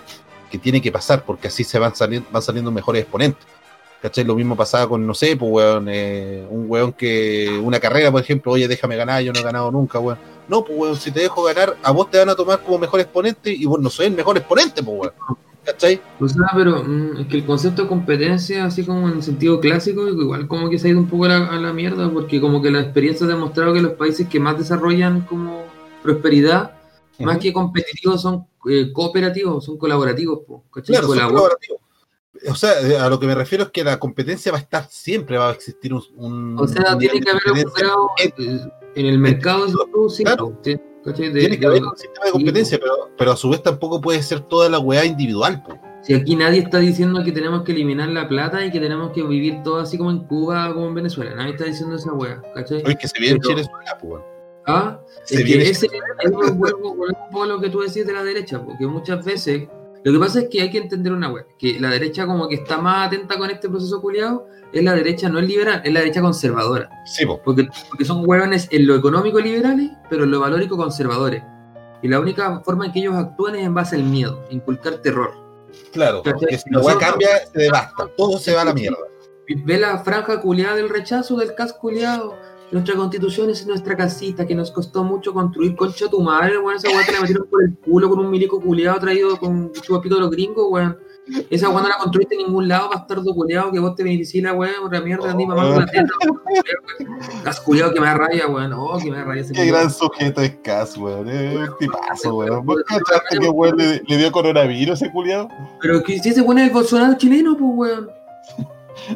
[0.51, 3.45] que tiene que pasar, porque así se van saliendo, van saliendo mejores exponentes.
[4.01, 4.25] ¿Cachai?
[4.25, 8.19] Lo mismo pasaba con, no sé, pues, weón, eh, un weón que, una carrera, por
[8.19, 10.19] ejemplo, oye, déjame ganar, yo no he ganado nunca, weón.
[10.49, 12.99] No, pues, weón, si te dejo ganar, a vos te van a tomar como mejor
[12.99, 15.13] exponente y vos no soy el mejor exponente, pues, weón.
[15.65, 16.01] ¿Cachai?
[16.19, 19.59] O sea, pero mm, es que el concepto de competencia, así como en el sentido
[19.61, 22.41] clásico, igual como que se ha ido un poco a la, a la mierda, porque
[22.41, 25.63] como que la experiencia ha demostrado que los países que más desarrollan como
[26.01, 26.71] prosperidad,
[27.19, 30.93] más que competitivos, son eh, cooperativos, son colaborativos, po, ¿cachai?
[30.95, 31.79] Claro, son Colabor- colaborativos.
[32.49, 34.85] O sea, eh, a lo que me refiero es que la competencia va a estar
[34.89, 36.01] siempre, va a existir un.
[36.17, 38.09] un- O sea, tiene que haber operado
[38.95, 39.73] en el mercado de
[40.23, 40.59] Claro.
[40.61, 41.31] sí, ¿cachai?
[41.31, 44.21] De- Tiene que haber un sistema de competencia, pero, pero a su vez tampoco puede
[44.23, 45.77] ser toda la weá individual, po.
[46.01, 49.23] Si aquí nadie está diciendo que tenemos que eliminar la plata y que tenemos que
[49.23, 51.33] vivir todo así como en Cuba o como en Venezuela.
[51.33, 52.83] Nadie está diciendo esa wea, ¿cachai?
[52.85, 53.69] Oye, que se viene en Pero- Chile
[54.01, 54.21] weón.
[54.65, 55.87] Ah, Se es que viene ese
[56.23, 56.55] me vuelvo,
[56.95, 59.67] vuelvo un poco lo que tú decís de la derecha, porque muchas veces
[60.03, 62.55] lo que pasa es que hay que entender una wea, que la derecha como que
[62.55, 65.99] está más atenta con este proceso culiado, es la derecha no es liberal, es la
[66.01, 66.89] derecha conservadora.
[67.05, 67.39] Sí, po.
[67.43, 71.43] Porque, porque son hueones en lo económico liberales, pero en lo valórico conservadores.
[72.01, 75.31] Y la única forma en que ellos actúan es en base al miedo, inculcar terror.
[75.93, 76.39] Claro, ¿Cachai?
[76.39, 78.07] porque si la Nosotros- cambia, se devasta.
[78.17, 78.97] Todo se va a la mierda.
[79.65, 82.35] Ve la franja culiada del rechazo del cas culiado.
[82.73, 85.75] Nuestra constitución es nuestra casita que nos costó mucho construir.
[85.75, 86.75] Concha tu madre, weón.
[86.75, 90.15] Esa weá te la metieron por el culo con un milico culiado traído con chupapito
[90.15, 90.97] de los gringos, weón.
[91.51, 94.53] Esa weá no la construiste en ningún lado, bastardo culiado, que vos te beneficies la
[94.53, 96.09] weá, otra mierda, ni mamá con la teta.
[97.43, 98.73] Cas culiado que me da rabia, weón.
[98.73, 99.77] Oh, que me da ese Qué culiao.
[99.77, 101.29] gran sujeto es Cas, weón.
[101.29, 102.65] Es un tipazo, weón.
[102.65, 105.47] ¿Vos cachaste que weón le, le dio coronavirus ese culiado?
[105.79, 108.09] Pero que si ese weón es el Bolsonaro chileno, pues weón.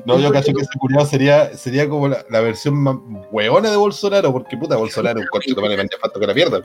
[0.06, 2.98] No, yo cacho que ese culiado sería, sería como la, versión más
[3.32, 6.64] hueona de Bolsonaro, porque puta, Bolsonaro, un corchito más le vendía falta que la weón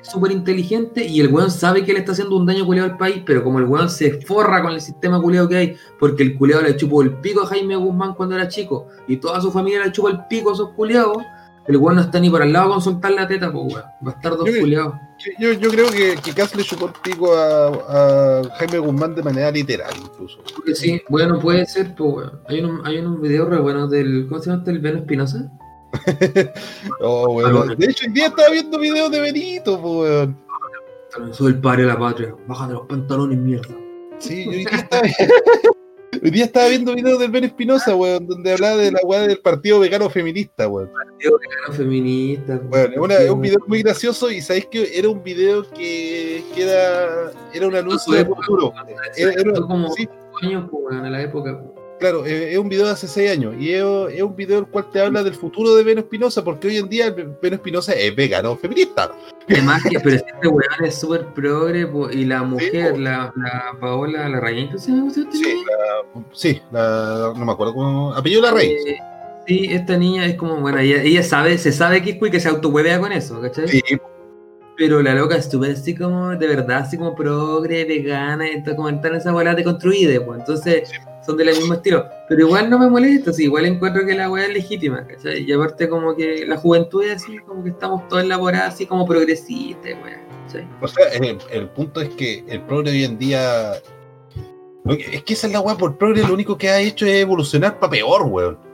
[0.00, 2.96] es súper inteligente y el weón sabe que le está haciendo un daño culiado al
[2.96, 6.36] país, pero como el weón se forra con el sistema culiado que hay, porque el
[6.36, 9.84] culiado le chupó el pico a Jaime Guzmán cuando era chico y toda su familia
[9.84, 11.18] le chupó el pico a esos culiados,
[11.68, 13.84] el weón no está ni por al lado con soltar la teta, pues weón.
[14.00, 14.94] Bastardos Yo- culiados.
[15.38, 19.22] Yo, yo creo que, que Kass le chupó el pico a, a Jaime Guzmán de
[19.22, 20.38] manera literal, incluso.
[20.74, 22.40] Sí, bueno, puede ser, pues weón.
[22.48, 24.26] Hay un, hay un video re bueno del.
[24.28, 24.70] ¿Cómo se llama este?
[24.72, 25.50] El Beno Espinosa.
[27.00, 27.76] Oh, weón.
[27.78, 30.36] De hecho, hoy día estaba viendo videos de Benito, po, weón.
[31.32, 32.34] Soy el padre de la patria.
[32.46, 33.74] Bájate los pantalones, mierda.
[34.18, 35.02] Sí, yo hoy día estaba,
[36.22, 39.38] hoy día estaba viendo videos del Ben Espinosa, weón, donde hablaba de la weá del
[39.38, 40.90] partido vegano feminista, weón.
[41.20, 42.60] Era feminista.
[42.68, 46.42] Bueno, es, una- es un video muy gracioso y sabéis que era un video que,
[46.54, 48.72] que era, era un anuncio de futuro.
[49.16, 50.08] Era- era- Fue como sí,
[50.42, 51.60] años, pues en la época.
[51.62, 51.85] pues.
[51.98, 54.90] Claro, eh, es un video de hace seis años y es, un video el cual
[54.90, 58.56] te habla del futuro de Beno Espinosa, porque hoy en día Beno Espinosa es vegano
[58.56, 59.10] feminista.
[59.48, 64.70] Además que, pero este weón es súper progre y la mujer, la, la Paola Larraín,
[64.70, 65.24] ¿qué se llama usted?
[65.32, 68.12] Sí, la, sí, la- no me acuerdo cómo.
[68.14, 68.70] Apellido la Rey.
[68.70, 68.98] Eh,
[69.46, 72.48] sí, esta niña es como, bueno, ella, ella sabe, se sabe que es que se
[72.48, 73.68] autohuevea con eso, ¿cachai?
[73.68, 73.82] Sí,
[74.76, 78.88] Pero la loca es súper así como, de verdad, así como progre, vegana, y como
[78.88, 80.40] en esa bola de construida, pues.
[80.40, 80.90] Entonces,
[81.26, 82.06] son del mismo estilo.
[82.28, 85.42] Pero igual no me molesta, sí, igual encuentro que la weá es legítima, ¿cachai?
[85.42, 89.06] Y aparte como que la juventud es así, como que estamos todos elaborados así como
[89.06, 90.68] progresistas, weá, ¿cachai?
[90.80, 93.72] O sea, el, el punto es que el progre hoy en día.
[94.84, 97.78] Es que esa es la weá, por progre lo único que ha hecho es evolucionar
[97.80, 98.65] para peor, weón.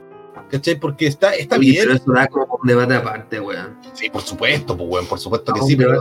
[0.53, 0.75] ¿Cachai?
[0.75, 1.83] Porque está, está Oye, bien.
[1.85, 3.75] Pero eso da como un debate aparte, weón.
[3.93, 5.99] Sí, por supuesto, pues, weón, por supuesto que un sí, pero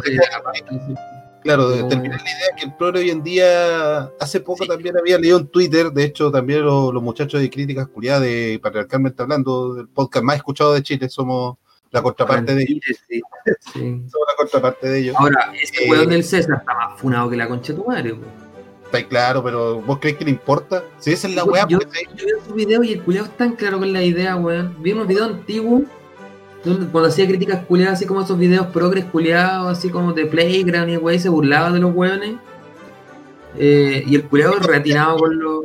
[1.43, 4.69] claro, de terminar la idea que el progre hoy en día, hace poco Sí.
[4.69, 8.61] también había leído en Twitter, de hecho también los, los muchachos de Críticas Culiadas de
[8.63, 11.57] Patriarcalmente Hablando, del podcast más escuchado de Chile, somos
[11.91, 12.81] la contraparte de ellos.
[12.85, 12.95] Sí,
[13.73, 13.81] sí.
[14.11, 15.17] Somos la contraparte de ellos.
[15.19, 18.13] Ahora, ese Eh, weón del César está más funado que la concha de tu madre,
[18.13, 18.42] weón.
[18.93, 20.85] Está claro, pero ¿vos crees que le importa?
[20.99, 22.07] Si esa es la weá, yo, pues, ¿sí?
[22.15, 24.77] yo vi su video y el culiado es tan claro con la idea, weón.
[24.83, 25.85] Vi unos videos antiguos
[26.63, 30.91] donde cuando hacía críticas culiadas, así como esos videos progres culiados, así como de Playground
[30.91, 32.35] y wey, se burlaba de los weones.
[33.57, 35.65] Eh, y el culiado reatinado con los.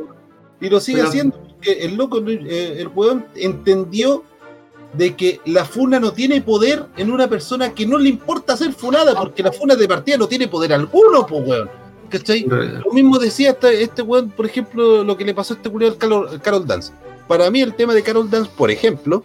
[0.60, 4.24] Y lo sigue Pero- haciendo, porque el loco, eh, el weón entendió
[4.94, 8.72] de que la funa no tiene poder en una persona que no le importa ser
[8.72, 11.87] funada, porque la funa de partida no tiene poder alguno, pues weón.
[12.10, 12.42] ¿Cachai?
[12.44, 15.92] Lo mismo decía este, este weón, por ejemplo, lo que le pasó a este culiado
[15.94, 16.92] al Carol, Carol Dance.
[17.26, 19.22] Para mí el tema de Carol Dance, por ejemplo,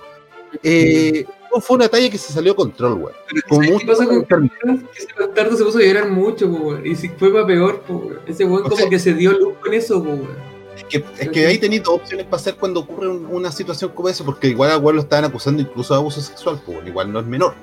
[0.62, 1.26] eh,
[1.62, 3.14] fue una talla que se salió control, weón.
[3.48, 4.26] Con ¿Sabes mucho qué pasa con.
[4.26, 6.86] Que ese bastardo se puso a llorar mucho, po, weón.
[6.86, 8.20] Y si fue para peor, weón.
[8.28, 10.54] Ese weón O como sea- que se dio luz con eso, po, weón.
[10.76, 13.92] Es que, es que ahí tenéis dos opciones para hacer cuando ocurre un- una situación
[13.94, 17.12] como esa, porque igual a weón lo estaban acusando incluso de abuso sexual, pues igual
[17.14, 17.54] no es menor.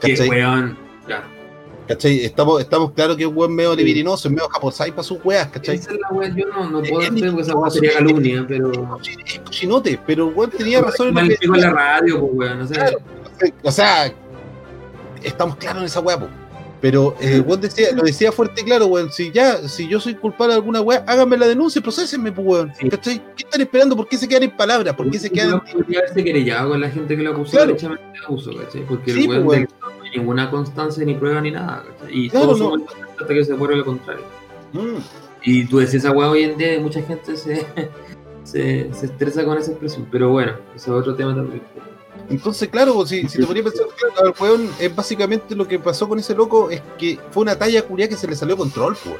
[0.00, 0.28] Que ¿Cachai?
[0.28, 0.78] weón.
[1.06, 1.24] Claro.
[1.88, 2.24] ¿Cachai?
[2.24, 5.48] Estamos, estamos claros que es un buen medio libidinoso, es medio japosai para sus weas,
[5.48, 5.76] ¿cachai?
[5.76, 8.98] Esa es la wea, yo no, no puedo hacer porque esa wea sería calumnia, pero.
[9.26, 12.66] Es cochinote, pero el weón tenía razón en lo que la radio, pues weón, no
[12.68, 12.74] sé.
[12.74, 12.98] Claro.
[13.62, 14.12] O sea,
[15.24, 16.28] estamos claros en esa weá, po.
[16.80, 19.10] Pero eh, weón decía, lo decía fuerte y claro, weón.
[19.12, 22.72] Si ya, si yo soy culpable de alguna weá, háganme la denuncia, procesenme, pues weón.
[22.90, 23.20] ¿Cachai?
[23.36, 23.96] ¿Qué están esperando?
[23.96, 24.94] ¿Por qué se quedan en palabras?
[24.94, 27.74] ¿Por qué se quedan Podría haberse querellado con la gente que lo acusó Claro.
[27.74, 28.82] de abuso, ¿cachai?
[28.82, 29.68] Porque Sí, el weón
[30.12, 32.16] pues, ninguna constancia ni prueba ni nada, ¿cachai?
[32.18, 32.64] Y Claro, todos no.
[32.64, 34.24] somos inocentes hasta que se pruebe lo contrario.
[34.72, 34.96] Mm,
[35.44, 37.66] Y tú decís esa weá hoy en día y mucha gente se,
[38.44, 40.06] se, se estresa con esa expresión.
[40.10, 41.62] Pero bueno, ese es otro tema también.
[42.30, 45.66] Entonces, claro, pues, si, si te ponía a pensar, claro, el weón, es básicamente lo
[45.66, 48.56] que pasó con ese loco es que fue una talla curia que se le salió
[48.56, 49.16] control, pues.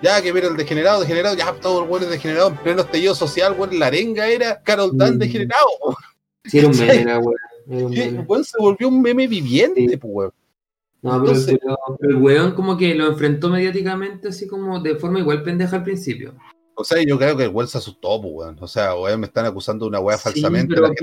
[0.00, 3.14] Ya que ver el degenerado, degenerado, ya todo el weón es degenerado en pleno estallido
[3.14, 5.18] social, weón, la arenga era Carol Dan Mm.
[5.18, 5.96] degenerado, po.
[6.44, 7.00] Sí, era un meme.
[7.00, 7.34] Era un
[7.68, 9.96] Sí, El weón se volvió un meme viviente, Sí.
[9.96, 10.32] pues, weón.
[11.02, 14.96] No, pero, Entonces- pero- pero el weón como que lo enfrentó mediáticamente así como de
[14.96, 16.34] forma igual pendeja al principio.
[16.74, 18.56] O sea, yo creo que el weón se asustó, pues, weón.
[18.60, 20.74] O sea, weón, me están acusando de una weá Sí, falsamente.
[20.74, 21.00] pero- la gente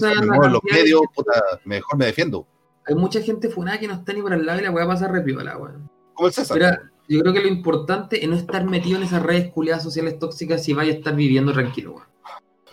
[0.00, 2.46] pero me los de medios, puta, mejor me defiendo.
[2.86, 5.08] Hay mucha gente funada que no está ni por al lado y la weá pasa
[5.08, 5.90] re piola, weón.
[6.14, 6.80] Como el César.
[7.06, 10.62] Yo creo que lo importante es no estar metido en esas redes culiadas sociales tóxicas
[10.64, 12.06] si vaya a estar viviendo tranquilo, weón.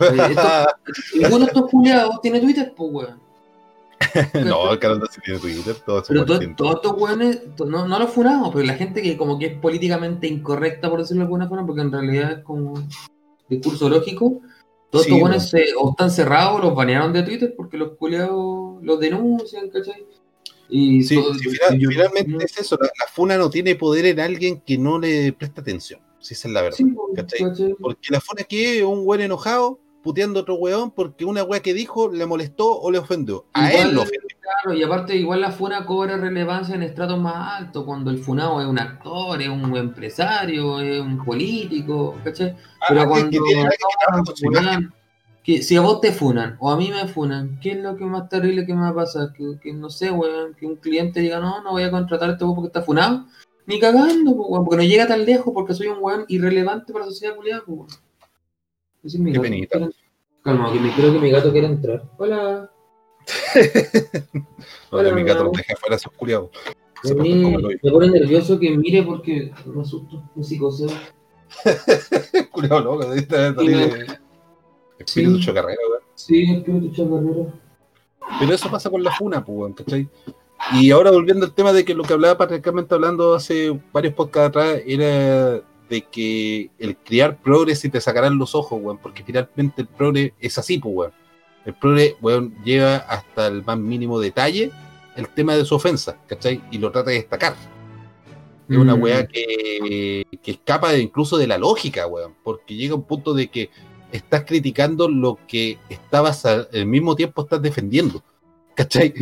[0.00, 0.34] Eh,
[1.20, 3.20] Ninguno de estos culiados tiene Twitter, pues, weón.
[4.44, 7.98] no, el canal no se tiene Twitter, todo Pero todos estos weones, to- no, no
[7.98, 11.48] los funamos, pero la gente que como que es políticamente incorrecta, por decirlo de alguna
[11.48, 12.74] forma, porque en realidad es como
[13.48, 14.40] discurso lógico,
[14.90, 17.92] todos Sí, estos weones se, o están cerrados o los banearon de Twitter porque los
[17.96, 20.06] culiados los denuncian, ¿cachai?
[20.68, 24.06] Y Sí, todo- sí, final- yo- finalmente es eso, la, la funa no tiene poder
[24.06, 26.78] en alguien que no le presta atención, si esa es la verdad.
[27.14, 27.40] ¿cachai?
[27.40, 27.74] ¿cachai?
[27.80, 31.60] Porque la funa que es un weón enojado puteando a otro weón porque una weá
[31.60, 33.44] que dijo le molestó o le ofendió.
[33.52, 34.28] A Igual- él lo ofendió.
[34.40, 38.60] Claro, y aparte igual la funa cobra relevancia en estratos más altos, cuando el funado
[38.60, 42.56] es un actor, es un empresario, es un político, ¿cachai?
[42.88, 44.94] Pero Ah, que- cuando que tiene que funan,
[45.44, 48.04] que si a vos te funan o a mí me funan, ¿qué es lo que
[48.04, 49.32] más terrible que me va a pasar?
[49.32, 52.32] Que, que no sé, weón, que un cliente diga, no, no voy a contratar a
[52.32, 53.26] este weón porque está funado.
[53.66, 57.10] Ni cagando, weón, porque no llega tan lejos porque soy un weón irrelevante para la
[57.12, 57.86] sociedad culiada, weón.
[59.04, 59.90] Ese es mi Qué gato.
[60.42, 62.02] Calma, que me, creo que mi gato quiere entrar.
[62.18, 62.70] Hola.
[64.90, 66.50] No, Hola, mi gato deja afuera esos culiados.
[67.04, 67.78] A Se mí portan como el hoyo.
[67.82, 70.88] me pone nervioso que mire porque me asusto, me psicoseo.
[72.50, 74.06] Culiado loco, Sí, terrible.
[74.98, 75.40] Espíritu Sí.
[75.46, 76.02] chocarrero, weón.
[76.14, 77.52] Sí, espíritu chacarrero.
[78.38, 80.08] Pero eso pasa con la funa, pues, ¿cachai?
[80.74, 84.48] Y ahora volviendo al tema de que lo que hablaba patriarcalmente hablando hace varios podcasts
[84.56, 85.60] atrás era
[85.92, 90.32] de que el criar progres y te sacarán los ojos, weón, porque finalmente el progre
[90.40, 91.12] es así, pues, weón.
[91.66, 94.70] El progre, weón, lleva hasta el más mínimo detalle
[95.16, 96.62] el tema de su ofensa, ¿cachai?
[96.70, 97.54] Y lo trata de destacar.
[98.68, 99.02] Es una Mm.
[99.02, 103.48] weá que, que escapa de- incluso de la lógica, weón, porque llega un punto de
[103.48, 103.68] que
[104.10, 108.22] estás criticando lo que estabas al, al mismo tiempo estás defendiendo,
[108.74, 109.12] ¿cachai?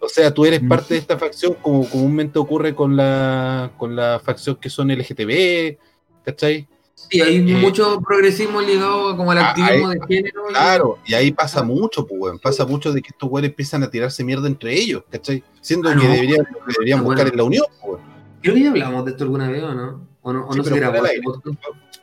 [0.00, 0.68] O sea, tú eres Mm.
[0.68, 5.78] parte de esta facción como comúnmente ocurre con la, con la facción que son LGTB,
[6.24, 6.66] ¿cachai?
[6.94, 10.44] Sí, hay Eh, mucho progresismo ligado como al activismo ahí- de género.
[10.48, 13.90] Claro, y ahí pasa mucho, pues, weón, pasa mucho de que estos weones empiezan a
[13.90, 15.42] tirarse mierda entre ellos, ¿cachai?
[15.60, 17.30] Siendo Ah, que deberían, lo que deberían Ah, buscar bueno.
[17.32, 18.12] en la unión, pues, weón.
[18.40, 20.08] Creo que ya hablamos de esto alguna vez, ¿o no?
[20.22, 20.98] O no, o Sí, no se grabó.
[20.98, 21.56] fuera del podcast.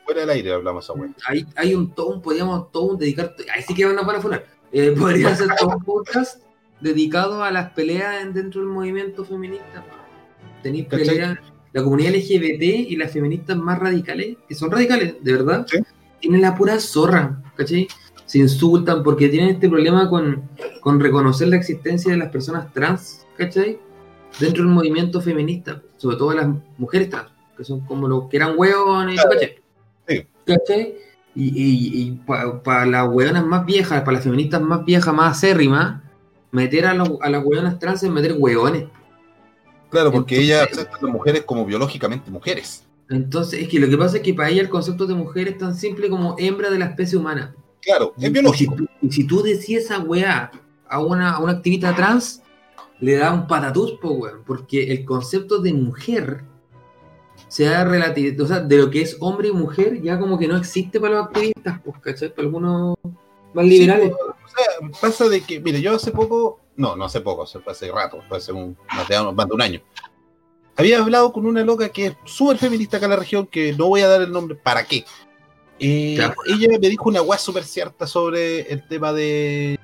[0.05, 1.15] Fuera del aire hablamos a weón.
[1.27, 3.35] Hay, hay un todo, podríamos todo un dedicar.
[3.53, 4.45] Ahí sí que van a para funar.
[4.71, 6.41] Eh, podría ser todo un podcast
[6.81, 9.83] dedicado a las peleas en- dentro del movimiento feminista.
[10.61, 11.37] Tenéis ¿Cachai?
[11.73, 15.77] La comunidad LGBT y las feministas más radicales, que son radicales, de verdad, Sí.
[16.19, 17.87] tienen la pura zorra, ¿cachai?
[18.25, 20.43] Se insultan porque tienen este problema con,
[20.81, 23.79] con reconocer la existencia de las personas trans, ¿cachai?
[24.39, 28.53] Dentro del movimiento feminista, sobre todo las mujeres trans, que son como los que eran
[28.57, 29.21] hueones.
[29.23, 29.55] ¿cachai?
[30.07, 30.27] Sí.
[30.45, 30.95] ¿Cachai?
[31.35, 32.11] Y, y,
[32.63, 36.01] para las hueonas más viejas, para las feministas más viejas, más acérrimas,
[36.51, 38.85] meter a, los- a las hueonas trans es meter hueones.
[39.89, 42.85] Claro, porque Entonces- ellas aceptan a las mujeres como biológicamente mujeres.
[43.09, 45.57] Entonces, es que lo que pasa es que para ella el concepto de mujer es
[45.57, 47.55] tan simple como hembra de la especie humana.
[47.81, 48.73] Claro, es Y biológico.
[48.75, 50.51] si tú- Y si tú decías esa weá
[50.87, 52.43] a una, a una activista trans,
[52.99, 56.43] le da un patatús, po, weón, porque el concepto de mujer
[57.47, 60.47] se ha relativizado, o sea, de lo que es hombre y mujer, ya como que
[60.47, 62.29] no existe para los activistas, pues, ¿cachai?
[62.35, 62.95] Para algunos
[63.53, 64.09] más liberales.
[64.09, 64.47] Sí, o
[64.91, 68.23] sea, pasa de que, mire, yo hace poco, no, no hace poco, hace, hace rato,
[68.29, 69.81] fue hace un, más, de, más de un año.
[70.77, 73.87] Había hablado con una loca que es súper feminista acá en la región, que no
[73.87, 75.03] voy a dar el nombre, ¿para qué?
[75.77, 79.77] Eh, ella me dijo una weá súper cierta sobre el tema de,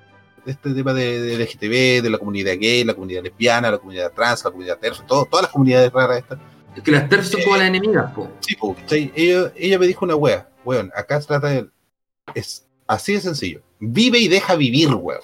[0.45, 4.45] este tema de, de LGTB, de la comunidad gay, la comunidad lesbiana, la comunidad trans,
[4.45, 6.39] la comunidad terzo, todo, todas las comunidades raras estas.
[6.77, 8.29] Es que las tercios son como las enemigas, po.
[8.39, 9.11] Sí, po, ¿cachai?
[9.15, 11.67] ella, ella me dijo una wea, weón, acá se trata de.
[12.33, 13.61] Es así de sencillo.
[13.79, 15.21] Vive y deja vivir, weón.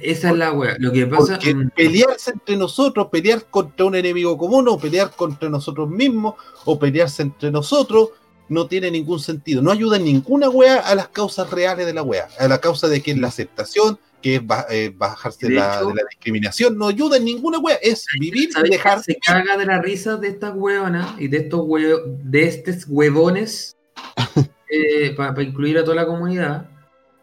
[0.00, 0.76] Esa es la wea.
[0.78, 1.34] Lo que pasa.
[1.34, 6.34] Porque mm, pelearse entre nosotros, pelear contra un enemigo común, o pelear contra nosotros mismos,
[6.64, 8.10] o pelearse entre nosotros,
[8.48, 9.60] no tiene ningún sentido.
[9.60, 12.28] No ayuda en ninguna wea a las causas reales de la wea.
[12.38, 15.76] A la causa de que es la aceptación, que es ba- eh, bajarse De la,
[15.76, 16.78] hecho- de la discriminación.
[16.78, 17.76] No ayuda en ninguna wea.
[17.82, 18.98] Es vivir y ¿sabes dejar.
[18.98, 19.12] qué?
[19.14, 23.76] Se caga de la risa de estas huevonas y de estos hue- de estos huevones
[25.16, 26.68] para incluir a toda la comunidad.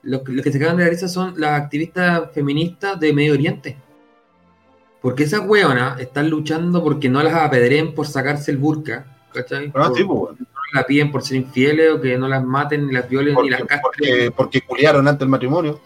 [0.05, 3.33] Los, que- los que se cagan de la risa son las activistas feministas de Medio
[3.33, 3.75] Oriente.
[5.01, 9.05] Porque esas huevonas están luchando porque no las apedreen por sacarse el burka.
[9.33, 9.67] ¿Cachai?
[9.75, 12.87] Ah, Por- sí, pues, no la piden por ser infieles o que no las maten,
[12.87, 13.81] ni las violen, ni las porque, castren.
[14.07, 15.79] porque, porque culiaron antes el matrimonio.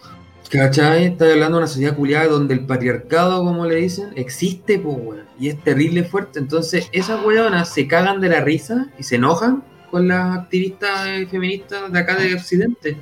[0.50, 1.06] ¿Cachai?
[1.06, 5.26] Está hablando de una sociedad culiada donde el patriarcado, como le dicen, existe, pues, weón.
[5.40, 6.40] Y es terrible fuerte.
[6.40, 11.92] Entonces, esas weonas se cagan de la risa y se enojan con las activistas feministas
[11.92, 12.98] de acá de Occidente.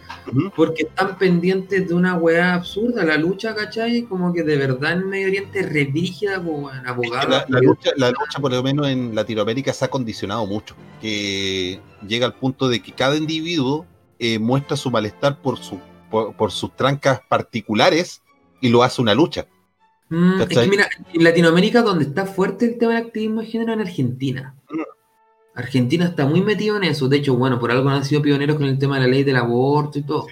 [0.56, 3.04] Porque están pendientes de una weá absurda.
[3.04, 4.04] La lucha, ¿cachai?
[4.04, 6.76] Como que de verdad en Medio Oriente es re rígida, weón.
[6.76, 7.28] Es que Abogada.
[7.28, 10.76] La, la lucha, la lucha, por lo menos en Latinoamérica, se ha condicionado mucho.
[11.02, 13.86] Que llega al punto de que cada individuo
[14.19, 18.21] eh, muestra su malestar por, su, por, por sus trancas particulares
[18.62, 19.47] y lo hace una lucha.
[20.10, 23.73] Mm, es que mira, en Latinoamérica donde está fuerte el tema del activismo de género
[23.73, 24.56] en Argentina.
[25.58, 27.10] Argentina está muy metido en eso.
[27.10, 29.38] De hecho, bueno, por algo han sido pioneros con el tema de la ley del
[29.38, 30.28] aborto y todo.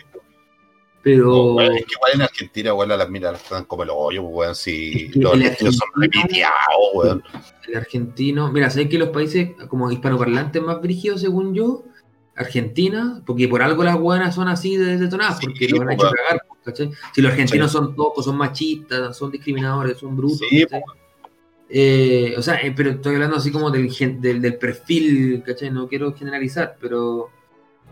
[1.01, 4.21] Pero No, es que igual en Argentina, a las minas las tratan como el hoyo,
[4.21, 6.53] pues, weón, si Es que los argentinos son repiteados,
[6.93, 7.23] weón.
[7.67, 11.83] el argentino, mira, ¿sabes que los países como hispanoparlantes más brígidos, según yo?
[12.35, 15.97] Argentina, porque por algo las buenas son así de detonadas, Sí, porque los han pues,
[15.97, 16.91] hecho cagar, ¿cachai?
[17.15, 20.81] Si los argentinos son tocos, son machistas, son discriminadores, son brutos, Sí, ¿cachai?
[21.69, 23.89] Eh, o sea, eh, pero estoy hablando así como del,
[24.21, 25.71] del, del perfil, ¿cachai?
[25.71, 27.29] No quiero generalizar, pero,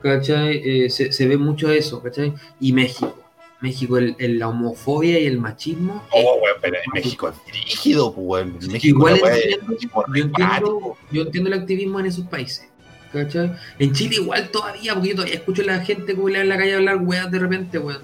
[0.02, 0.62] ¿cachai?
[0.64, 2.34] Eh, se, se ve mucho eso, ¿cachai?
[2.60, 3.18] Y México.
[3.62, 6.04] México, el, el- la homofobia y el machismo.
[6.12, 8.58] Oh, weón, pero en México es rígido, pues, weón.
[8.62, 12.68] En México Igual es entiendo, yo, entiendo, yo entiendo el activismo en esos países.
[13.14, 13.56] ¿Cachai?
[13.80, 16.74] En Chile igual todavía, porque yo todavía escucho a la gente culiar en la calle
[16.76, 18.02] hablar weas de repente, weón.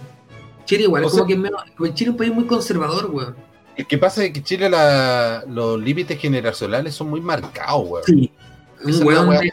[0.66, 2.46] Chile igual, O es como sea- que es menos- como Chile es un país muy
[2.46, 3.36] conservador, weón.
[3.80, 8.04] El que pasa es que en Chile la- los límites generacionales son muy marcados, weón.
[8.06, 8.30] Sí.
[8.84, 9.52] Un es weón de, de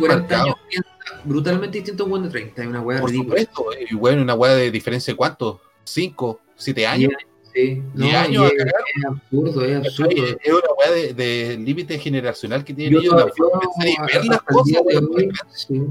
[0.00, 0.42] 40 marcado.
[0.46, 0.88] años piensa
[1.24, 3.40] brutalmente distinto a un weón de 30, es una Por ridícula.
[3.40, 7.12] supuesto, eh, y bueno, una weá de diferencia de cuánto, cinco, siete años.
[7.54, 8.74] Sí, no, años es, cagar.
[8.96, 10.10] es absurdo, es absurdo.
[10.10, 14.82] Es es una weá de, de límite generacional que tienen Yo ellos, ver las cosas,
[14.84, 15.08] weón.
[15.14, 15.82] hoy, sí.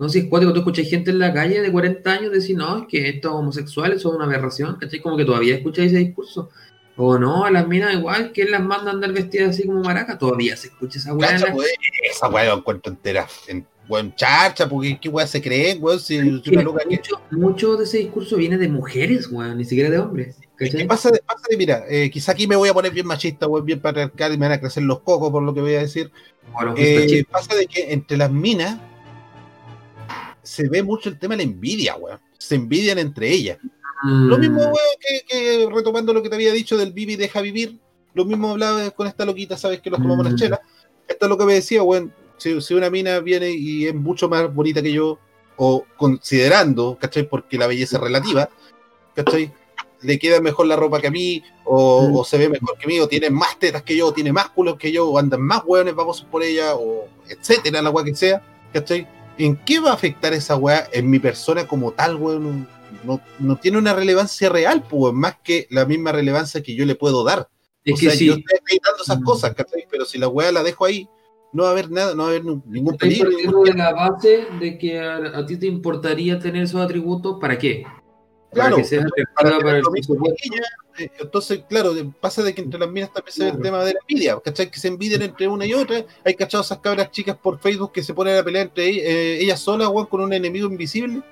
[0.00, 2.56] No sé si es cuático, tú escuchas gente en la calle de 40 años decir,
[2.56, 4.98] no, es que estos homosexuales son una aberración, ¿cachai?
[5.00, 6.48] Como que todavía escuchas ese discurso.
[7.02, 10.18] O no, a las minas igual, que las mandan a andar vestidas así como maracas,
[10.18, 11.38] todavía se escucha esa weá.
[11.38, 11.66] la- weón,
[12.10, 16.18] esa weá la encuentro entera en buen charcha, porque qué weá se creen, weón, si,
[16.42, 19.88] si una loca que mucho, mucho de ese discurso viene de mujeres, weón, ni siquiera
[19.88, 20.36] de hombres.
[20.58, 21.10] ¿Qué pasa?
[21.10, 23.80] de- pasa de, mira, eh, quizá aquí me voy a poner bien machista, weón, bien
[23.80, 26.10] patriarcal y me van a crecer los cocos por lo que voy a decir.
[26.62, 28.78] Los Eh, pasa de que entre las minas
[30.42, 32.18] se ve mucho el tema de la envidia, weón.
[32.38, 33.58] Se envidian entre ellas.
[34.02, 37.16] Lo Mm, mismo, weón, que, que retomando lo que te había dicho del vive y
[37.16, 37.78] deja vivir,
[38.14, 40.30] lo mismo hablaba con esta loquita, sabes que nos tomamos Mm.
[40.30, 40.60] las chelas.
[41.06, 42.12] Esto es lo que me decía, weón.
[42.38, 45.18] Si, si una mina viene y es mucho más bonita que yo,
[45.56, 47.28] o considerando, ¿cachai?
[47.28, 48.48] Porque la belleza es relativa,
[49.14, 49.52] ¿cachai?
[50.00, 52.16] Le queda mejor la ropa que a mí, o, Mm.
[52.16, 54.48] o se ve mejor que mí, o tiene más tetas que yo, o tiene más
[54.50, 58.14] culos que yo, o andan más weones babosos por ella, o etcétera, la weá que
[58.14, 59.06] sea, ¿cachai?
[59.36, 62.66] ¿En qué va a afectar esa weá en mi persona como tal, weón?
[63.04, 66.94] No, no tiene una relevancia real, pues, más que la misma relevancia que yo le
[66.94, 67.48] puedo dar.
[67.82, 69.24] es o que sea, sí, yo estoy acreditando esas Mm.
[69.24, 69.86] cosas, ¿cachai?
[69.90, 71.08] Pero si la weá la dejo ahí,
[71.54, 73.30] no va a haber nada, no va a haber ningún peligro.
[73.30, 77.56] partiendo de la base de que a, a ti te importaría tener esos atributos, ¿para
[77.58, 77.84] qué?
[78.52, 80.62] Claro, para que seas para para el ella,
[80.98, 83.62] eh, Entonces, claro, pasa de que entre las minas también se ve el Claro.
[83.64, 84.70] tema de la envidia, ¿cachai?
[84.70, 86.04] Que se envidian entre una y otra.
[86.24, 89.38] Hay cachado esas cabras chicas por Facebook que se ponen a pelear entre ellas, eh,
[89.40, 91.22] ellas solas, weón, con un enemigo invisible.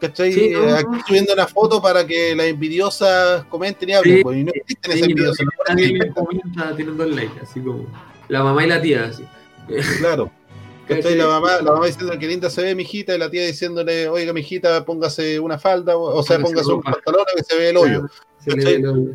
[0.00, 0.32] ¿Cachai?
[0.32, 0.76] Sí, no, Eh, no.
[0.76, 4.22] aquí subiendo una foto para que las envidiosas comenten y hablen, Sí.
[4.22, 5.46] pues, y no existen Sí, esas envidiosas.
[5.46, 6.74] no, comenta,
[7.42, 7.86] así como
[8.28, 9.24] la mamá y la tía, así.
[9.98, 10.30] Claro.
[10.88, 11.14] ¿Cachai?
[11.16, 14.08] La mamá, la mamá diciendo que linda se ve mi hijita y la tía diciéndole,
[14.08, 17.76] oiga mi hijita, póngase una falda, o, sea, Póngase un pantalón que se ve el
[17.76, 18.06] hoyo.
[18.44, 19.10] Se ve el hoyo.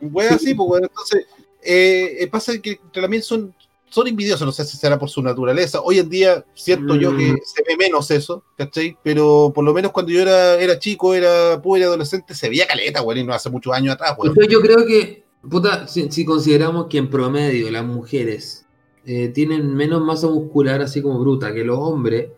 [0.00, 1.26] Wea así, pues, bueno, entonces,
[1.62, 3.52] eh, eh, pasa que minas son,
[3.90, 5.80] son envidiosos, no sé si será por su naturaleza.
[5.80, 7.38] Hoy en día siento yo que Mm.
[7.44, 8.96] se ve menos eso, ¿cachai?
[9.02, 13.02] Pero por lo menos cuando yo era, era chico, era pobre adolescente, se veía caleta,
[13.02, 14.14] weón, y no hace muchos años atrás.
[14.18, 18.66] Entonces yo creo que, puta, si, si consideramos que en promedio las mujeres
[19.06, 22.28] eh, tienen menos masa muscular, así como bruta, que los hombres,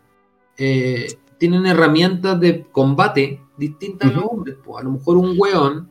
[0.57, 4.55] eh, tienen herramientas de combate distintas a los hombres.
[4.63, 5.89] Pues a lo mejor un weón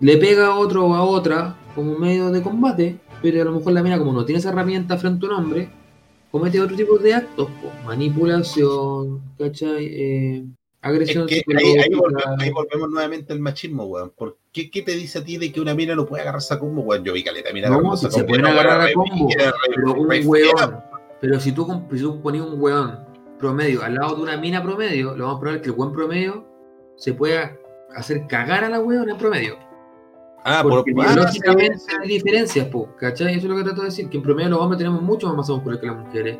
[0.00, 3.72] le pega a otro o a otra como medio de combate, pero a lo mejor
[3.72, 5.68] la mina, como no tiene esa herramienta frente a un hombre,
[6.30, 7.48] comete otro tipo de actos,
[7.84, 9.86] manipulación, ¿cachai?
[9.86, 10.46] Eh, Es
[10.82, 14.12] agresión que ahí, volvemos, ahí volvemos nuevamente al machismo, weón.
[14.16, 16.58] ¿Por qué, qué te dice a ti de que una mina no puede agarrarse a
[16.58, 17.04] combo, weón?
[17.04, 20.20] Yo vi caleta, No, si se pueden era agarrar a combo, re- pero un re
[20.24, 20.76] weón.
[21.20, 22.98] Pero si tú, si tú ponías un weón
[23.38, 26.44] promedio al lado de una mina promedio, lo más probable es que el weón promedio
[26.96, 27.56] se pueda
[27.94, 29.56] hacer cagar a la weona en promedio.
[30.48, 31.96] Ah, por Porque ah, biológicamente sí, sí.
[32.00, 33.34] hay diferencias, po, ¿cachai?
[33.34, 35.36] Eso es lo que trato de decir, que en promedio los hombres tenemos mucho más
[35.38, 36.38] masa muscular que las mujeres,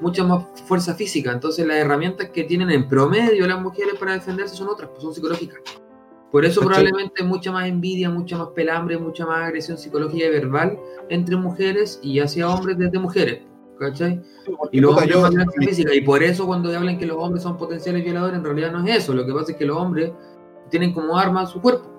[0.00, 4.54] mucha más fuerza física, entonces las herramientas que tienen en promedio las mujeres para defenderse
[4.54, 5.58] son otras, pues son psicológicas.
[6.30, 6.84] Por eso ¿Cachai?
[6.84, 10.78] probablemente mucha más envidia, mucha más pelambre, mucha más agresión psicológica y verbal
[11.08, 13.40] entre mujeres y hacia hombres desde mujeres,
[13.78, 14.22] ¿cachai?
[14.70, 15.92] Y los hombres yo- más violencia física.
[15.94, 18.98] Y por eso cuando hablan que los hombres son potenciales violadores, en realidad no es
[18.98, 19.12] eso.
[19.14, 20.12] Lo que pasa es que los hombres
[20.70, 21.91] tienen como arma su cuerpo.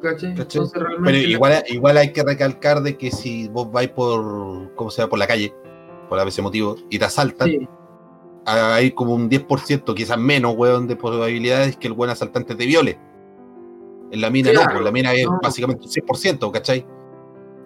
[0.00, 0.34] ¿Cachai?
[0.34, 0.62] ¿Cachai?
[0.62, 5.02] Entonces Pero igual, igual hay que recalcar de que si vos vais por, ¿cómo se
[5.02, 5.10] llama?
[5.10, 5.54] Por la calle,
[6.08, 7.68] por ese motivo, y te asaltan, Sí,
[8.46, 12.98] hay como un 10%, quizás menos, weón, de probabilidades que el buen asaltante te viole.
[14.10, 15.38] En la mina no, Claro, pues la mina es no.
[15.42, 16.86] básicamente un 100%, ¿cachai?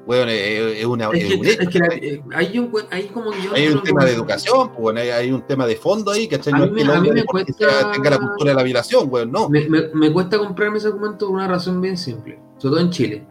[0.06, 2.06] Es, es una, es es que, un hecho, es que la- ¿cachai?
[2.08, 5.08] eh, hay, un, hay como que yo Hay un tema de educación, pues, bueno, hay,
[5.10, 6.52] hay un tema de fondo ahí, ¿cachai?
[6.52, 9.08] A No mí es que a mí me cuesta- tenga la cultura de la violación,
[9.10, 9.48] weón, no.
[9.48, 12.90] Me, me- me cuesta comprarme ese argumento por una razón bien simple, sobre todo en
[12.90, 13.26] Chile.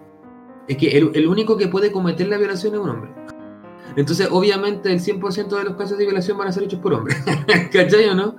[0.68, 3.12] Es que el, el único que puede cometer la violación es un hombre.
[3.96, 7.18] Entonces, obviamente, el 100% de los casos de violación van a ser hechos por hombres.
[7.72, 8.36] ¿Cachai o no?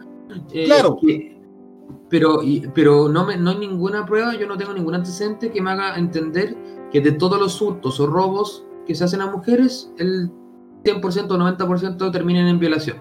[0.53, 0.99] Eh, Claro.
[1.01, 1.39] que-
[2.11, 5.61] pero y- pero no, me, no hay ninguna prueba, yo no tengo ningún antecedente que
[5.63, 6.57] me haga entender
[6.95, 10.31] que de todos los hurtos o robos que se hacen a mujeres, el
[10.85, 12.99] 100% o 90% terminen en violación.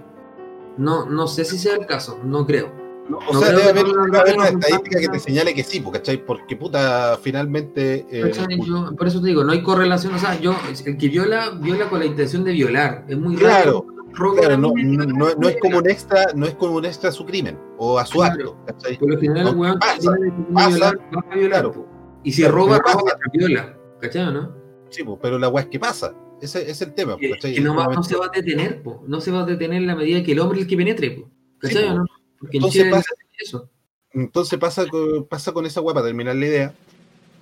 [0.78, 2.72] No, no sé si sea el caso, no creo.
[3.08, 6.26] No, o No sea, debe haber, una gobiernos estadística que te señale que sí, ¿cachai?
[6.26, 8.08] Porque puta, finalmente.
[8.10, 8.32] eh.
[8.66, 10.16] Yo- por eso te digo, no hay correlación.
[10.16, 13.06] O sea, yo, el que viola, viola con la intención de violar.
[13.08, 13.86] Es muy Claro,
[14.18, 14.34] raro.
[14.36, 17.12] Claro, no, no, no- no es como un extra, no es como un extra a
[17.12, 18.58] su crimen o a su Claro.
[18.68, 18.98] acto.
[19.00, 20.12] Por lo general, el weón pasa,
[20.54, 20.68] pasa.
[20.70, 21.62] violar, va a violar.
[21.64, 21.86] Claro.
[22.24, 23.18] Y si roba, roba, pasa.
[23.34, 23.78] viola.
[24.04, 24.56] ¿Cachai o no?
[24.90, 26.14] Sí, pero la weá es que pasa.
[26.42, 27.30] Ese, es el tema, Que,
[27.62, 29.02] no, no se va a detener, po.
[29.08, 31.12] no se va a detener en la medida que el hombre es el que penetre.
[31.12, 31.30] Po.
[31.60, 31.98] ¿Cachai Sí, o po.
[32.00, 32.06] no?
[32.38, 33.70] Porque en Entonces Chile pasa- es eso.
[34.12, 36.74] Entonces pasa, con- pasa con esa weá, para terminar la idea,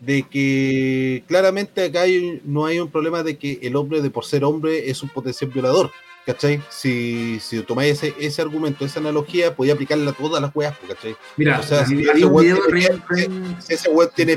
[0.02, 4.24] de que claramente acá hay- no hay un problema de que el hombre, de por
[4.26, 5.90] ser hombre, es un potencial violador.
[6.26, 6.62] ¿Cachai?
[6.70, 11.16] Si, si tomáis ese, ese argumento, esa analogía, podía aplicarla a todas las weas, ¿cachai?
[11.36, 13.18] Mira, O sea, si ese weón tiene re- piernas,
[14.16, 14.36] tiene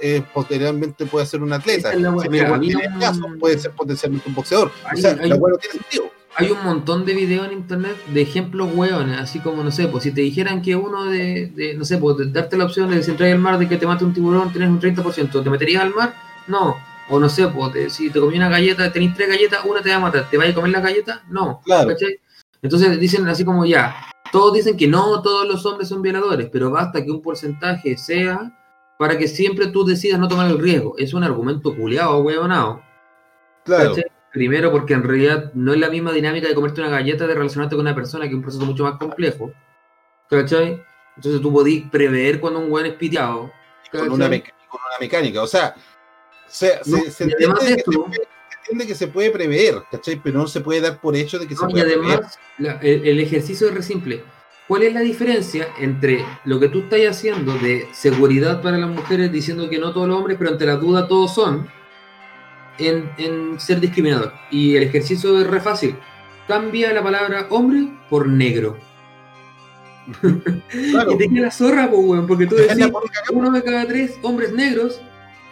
[0.00, 1.92] eh, posteriormente puede ser un atleta.
[1.92, 4.70] Es Si Mira, tiene un- brazos, puede ser potencialmente un boxeador.
[4.84, 6.10] Hay- o sea, hay la weá no tiene sentido.
[6.36, 10.04] hay un montón de videos en internet de ejemplos hueones, así como, no sé, pues
[10.04, 13.12] si te dijeran que uno de, de, no sé, pues darte la opción de si
[13.12, 15.94] entras al mar de que te mate un tiburón, tenés un 30%, ¿te meterías al
[15.94, 16.14] mar?
[16.48, 16.76] No.
[17.10, 19.90] O no sé, pues de- si te comí una galleta, tenés tres galletas, una te
[19.90, 21.22] va a matar, ¿te vas a comer la galleta?
[21.28, 21.60] No.
[21.64, 21.88] Claro.
[21.88, 22.18] ¿Cachai?
[22.62, 23.94] Entonces dicen así como ya,
[24.32, 28.58] todos dicen que no todos los hombres son violadores, pero basta que un porcentaje sea
[28.98, 30.94] para que siempre tú decidas no tomar el riesgo.
[30.96, 32.82] Es un argumento culiado, hueonado.
[33.64, 33.90] Claro.
[33.90, 34.04] ¿cachai?
[34.32, 37.76] Primero porque en realidad no es la misma dinámica de comerte una galleta de relacionarte
[37.76, 39.52] con una persona que es un proceso mucho más complejo.
[40.30, 40.82] ¿Cachai?
[41.16, 43.52] Entonces tú podís prever cuando un weón es piteado.
[43.92, 45.42] con una, con una mecánica.
[45.42, 45.74] O sea,
[46.54, 48.94] se, se- No, se y además entiende de que esto- se puede, se entiende que
[48.94, 50.20] se puede prever, ¿cachai?
[50.22, 52.04] Pero no se puede dar por hecho de que se No, y puede prever.
[52.10, 54.22] además, la- el, el ejercicio es re simple.
[54.68, 59.30] ¿Cuál es la diferencia entre lo que tú estás haciendo de seguridad para las mujeres
[59.30, 61.68] diciendo que no todos los hombres, pero ante la duda todos son,
[62.78, 64.32] en, en ser discriminador?
[64.50, 65.96] Y el ejercicio es re fácil.
[66.48, 68.78] Cambia la palabra hombre por negro.
[70.90, 71.12] Claro.
[71.12, 72.86] Y te queda la zorra, po, weón, porque tú decís,
[73.32, 75.00] uno de cada tres hombres negros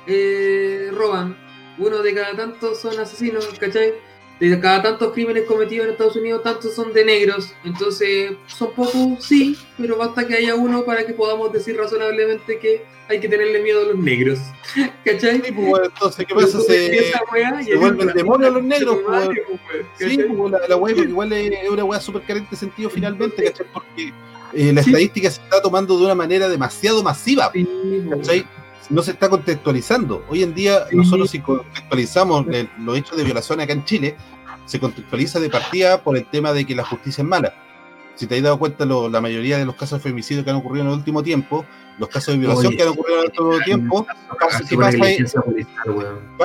[0.07, 1.37] eh, roban,
[1.79, 3.95] uno de cada tantos son asesinos, ¿cachai?
[4.41, 7.55] De cada tantos crímenes cometidos en Estados Unidos, tantos son de negros.
[7.65, 12.83] Entonces, son pocos, sí, pero basta que haya uno para que podamos decir razonablemente que
[13.09, 14.41] hay que tenerle miedo a los negros.
[15.05, 15.43] ¿Cachai?
[15.45, 16.61] Sí, pues, entonces, ¿qué pasa?
[16.61, 17.13] Se,
[17.65, 19.29] se vuelven demonios los negros, pues,
[19.71, 22.91] pues, Sí, pues, la, la wea porque igual es una weá súper carente de sentido
[22.91, 23.67] finalmente, ¿cachai?
[23.73, 24.13] Porque
[24.55, 24.91] eh, la Sí.
[24.91, 28.47] estadística se está tomando de una manera demasiado masiva, Sí, pues, ¿cachai?
[28.91, 30.25] No se está contextualizando.
[30.29, 32.47] Hoy en día, nosotros si contextualizamos
[32.79, 34.17] los hechos de violación acá en Chile,
[34.67, 37.55] se contextualiza de partida por el tema de que la justicia es mala.
[38.15, 40.57] Si te has dado cuenta, lo- la mayoría de los casos de femicidio que han
[40.57, 41.65] ocurrido en el último tiempo,
[41.99, 44.07] los casos de violación Oye, que han ocurrido en el último tiempo,
[44.39, 44.97] pasa- Así ¿qué con pasa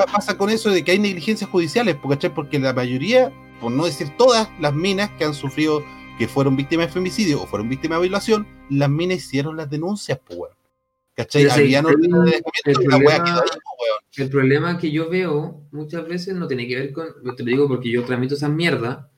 [0.05, 2.33] pasa eso de que hay negligencias judiciales, ¿cachai?
[2.33, 5.83] Porque la mayoría, por no decir todas las minas que han sufrido,
[6.17, 10.19] que fueron víctimas de femicidio o fueron víctimas de violación, las minas hicieron las denuncias,
[10.25, 10.39] pues.
[11.17, 11.47] ¿Cachai?
[11.47, 13.99] Pero el- de la problema- quedó ahí, weón.
[14.17, 17.67] El problema que yo veo muchas veces no tiene que ver con, te lo digo
[17.67, 19.09] porque yo tramito esa mierda.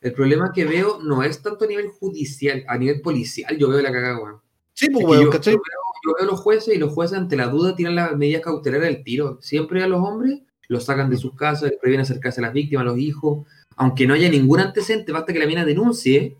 [0.00, 3.80] El problema que veo no es tanto a nivel judicial, a nivel policial yo veo
[3.80, 4.40] la cagada, weón.
[4.72, 5.54] Sí, pues, weón, yo, ¿cachai?
[5.54, 8.42] yo veo, yo veo los jueces y los jueces ante la duda tiran las medidas
[8.42, 9.38] cautelares del tiro.
[9.40, 12.82] Siempre a los hombres los sacan de sus casas, les prohíben acercarse a las víctimas,
[12.82, 13.46] a los hijos,
[13.76, 16.36] aunque no haya ningún antecedente, basta que la mina denuncie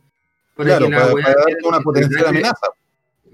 [0.57, 2.67] para Claro, que la para, para una potencial amenaza.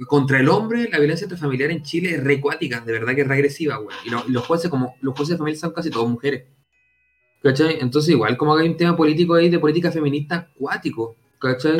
[0.07, 3.77] Contra el hombre, la violencia intrafamiliar en Chile es recuática, de verdad que es regresiva,
[3.77, 3.97] güey.
[4.05, 6.45] Y, lo- y los jueces, como los jueces de familia son casi todos mujeres.
[7.43, 7.79] ¿Cachai?
[7.81, 11.79] Entonces, igual, como hay un tema político ahí de política feminista acuático, ¿cachai?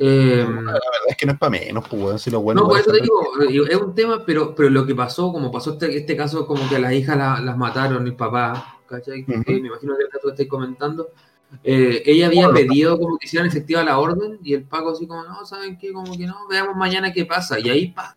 [0.00, 0.78] Eh, La verdad
[1.08, 2.60] es que no es para menos, pues, si lo bueno.
[2.62, 5.50] no, por eso te digo, eh, es un tema, pero, pero lo que pasó, como
[5.50, 9.24] pasó este, este caso, como que a las hijas la- las mataron el papá, ¿cachai?
[9.24, 11.08] Que me imagino que el caso que estáis comentando.
[11.64, 15.24] Eh, ella había pedido como que hicieran efectiva la orden y el Paco así como,
[15.24, 15.92] no, ¿saben qué?
[15.92, 17.58] Como que no, veamos mañana qué pasa.
[17.58, 18.16] Y ahí, pa,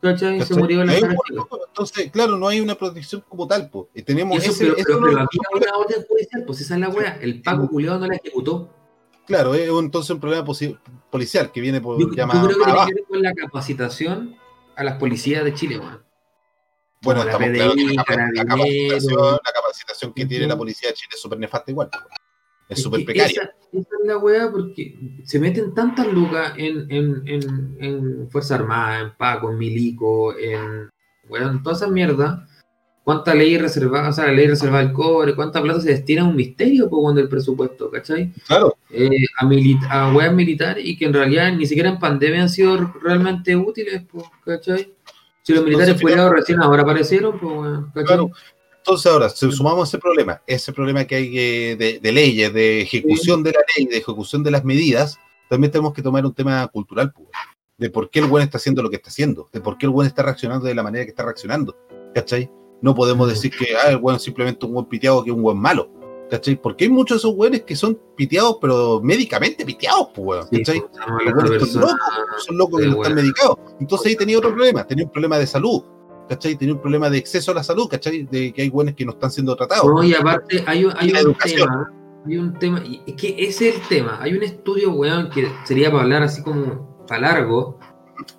[0.00, 0.40] ¿cachai?
[0.42, 3.86] Se murió la bueno, Entonces, claro, no hay una protección como tal, pues.
[3.94, 5.18] Y tenemos eso, ese, pero, eso pero- no- pero
[5.54, 7.18] había una orden judicial, pues esa es la wea.
[7.20, 8.70] El Paco culiado no la ejecutó.
[9.26, 10.44] Claro, es entonces un problema
[11.10, 14.36] policial que viene por Yo, yo creo que tiene que ver con la capacitación
[14.74, 16.02] a las policías de Chile, weón.
[17.02, 18.46] Bueno, la PDI, la, capa- la Carabineros.
[18.46, 20.50] capacitación, la capacitación que tiene Ujú.
[20.50, 21.88] la policía de Chile es súper nefasta igual.
[22.68, 23.42] Es súper que precaria.
[23.42, 28.54] Esa, esa es la weá porque se meten tantas lucas en, en, en, en Fuerza
[28.56, 30.90] Armada, en Paco, en Milico, en,
[31.28, 32.46] weón, en toda esa mierda.
[33.04, 36.24] ¿Cuánta ley reservada, o sea, la ley reservada del cobre, cuánta plata se destina a
[36.24, 38.32] un misterio pues, cuando el presupuesto, ¿cachai?
[38.46, 42.42] Claro, Eh, a, mili- a weas militares y que en realidad ni siquiera en pandemia
[42.42, 44.94] han sido realmente útiles, pues, ¿cachai?
[45.42, 48.04] Si los militares culiados recién ahora aparecieron, pues, ¿cachai?
[48.04, 48.30] claro.
[48.84, 52.82] Entonces ahora, si sumamos ese problema, ese problema que hay eh, de, de leyes, de
[52.82, 55.18] ejecución de la ley, de ejecución de las medidas,
[55.48, 57.28] también tenemos que tomar un tema cultural, pues,
[57.78, 59.90] de por qué el buen está haciendo lo que está haciendo, de por qué el
[59.90, 61.76] buen está reaccionando de la manera que está reaccionando,
[62.12, 62.50] ¿cachai?
[62.80, 65.42] No podemos decir que ah, el buen es simplemente un buen piteado que es un
[65.42, 65.88] buen malo,
[66.28, 66.60] ¿cachai?
[66.60, 70.58] Porque hay muchos de esos buenos que son piteados, pero médicamente piteados, pues, weón, Sí,
[70.58, 70.80] ¿cachai?
[70.80, 73.56] pues, Los buenos son locos, son locos que no están medicados.
[73.78, 75.84] Entonces ahí tenía otro problema, tenía un problema de salud,
[76.28, 76.56] ¿cachai?
[76.56, 78.24] Tenía un problema de exceso a la salud, ¿cachai?
[78.24, 79.86] De que hay buenos que no están siendo tratados.
[79.86, 81.60] No, y aparte hay, un- hay Y la un educación.
[81.68, 81.92] tema,
[82.26, 84.18] hay un tema, y es que ese es el tema.
[84.20, 87.78] Hay un estudio, weón, que sería para hablar así como para largo,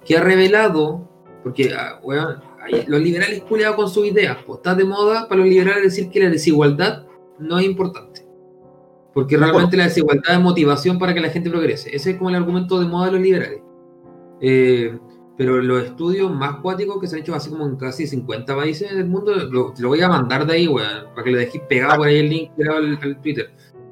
[0.05, 1.07] que ha revelado,
[1.43, 2.41] porque, ah, weón,
[2.87, 6.21] los liberales culeados con sus ideas, pues está de moda para los liberales decir que
[6.21, 7.05] la desigualdad
[7.37, 8.25] no es importante.
[9.13, 11.93] Porque realmente la desigualdad es motivación para que la gente progrese.
[11.95, 13.61] Ese es como el argumento de moda de los liberales.
[14.41, 14.97] Eh,
[15.37, 18.93] pero los estudios más cuáticos que se han hecho así como en casi 50 países
[18.95, 21.97] del mundo, lo, lo voy a mandar de ahí, weón, para que lo dejéis pegado
[21.97, 23.51] por ahí el link pegado al, al Twitter.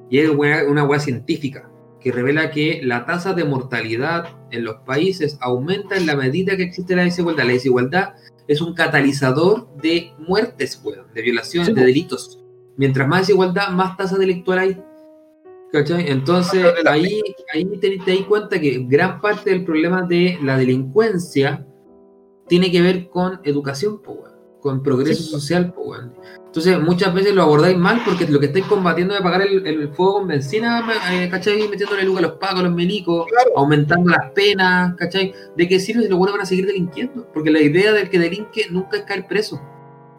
[0.09, 1.67] Y es weá- una weá científica
[1.99, 6.63] que revela que la tasa de mortalidad en los países aumenta en la medida que
[6.63, 7.45] existe la desigualdad.
[7.45, 8.13] La desigualdad
[8.47, 12.43] es un catalizador de muertes, weón, de violaciones, Sí, de delitos.
[12.77, 14.83] Mientras más desigualdad, más tasa delictual hay.
[15.71, 16.09] ¿Cachai?
[16.09, 17.21] Entonces, ahí,
[17.53, 21.65] ahí te, te das cuenta que gran parte del problema de la delincuencia
[22.47, 24.21] tiene que ver con educación, po,
[24.59, 25.71] con progreso Sí, social.
[25.73, 25.95] po.
[26.45, 29.87] Entonces, muchas veces lo abordáis mal porque lo que estáis combatiendo es apagar el, el
[29.93, 31.65] fuego con benzina, eh, ¿cachai?
[31.69, 33.51] Metiéndole luz a los pagos, a los milicos, Claro.
[33.55, 35.33] aumentando las penas, ¿cachai?
[35.55, 37.25] ¿De qué sirve si los buenos van a seguir delinquiendo?
[37.33, 39.61] Porque la idea del que delinque nunca es caer preso.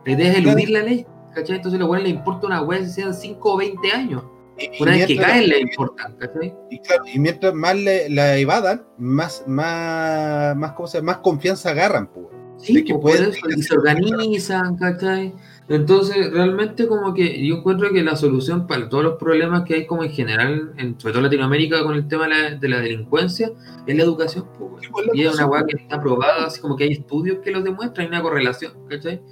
[0.07, 1.57] La idea es eludir la ley, ¿cachai?
[1.57, 4.23] Entonces a los buenos les importa una weá si sean 5 o 20 años.
[4.59, 6.55] Y, y Una vez que caen le importan, ¿cachai?
[6.71, 11.13] y claro, y mientras más le- la evadan, más, más, más, ¿cómo se llama?
[11.13, 12.27] más confianza agarran, pues.
[12.59, 15.35] Sí, de que pues, por pueden- eso, y se organizan, ¿cachai?
[15.69, 19.87] Entonces, realmente como que yo encuentro que la solución para todos los problemas que hay
[19.87, 23.51] como en general, en, sobre todo Latinoamérica con el tema de la, de la delincuencia,
[23.87, 24.47] es la educación.
[24.59, 27.63] pues, y es una weá que está probada, así como que hay estudios que lo
[27.63, 29.23] demuestran, hay una correlación, ¿cachai?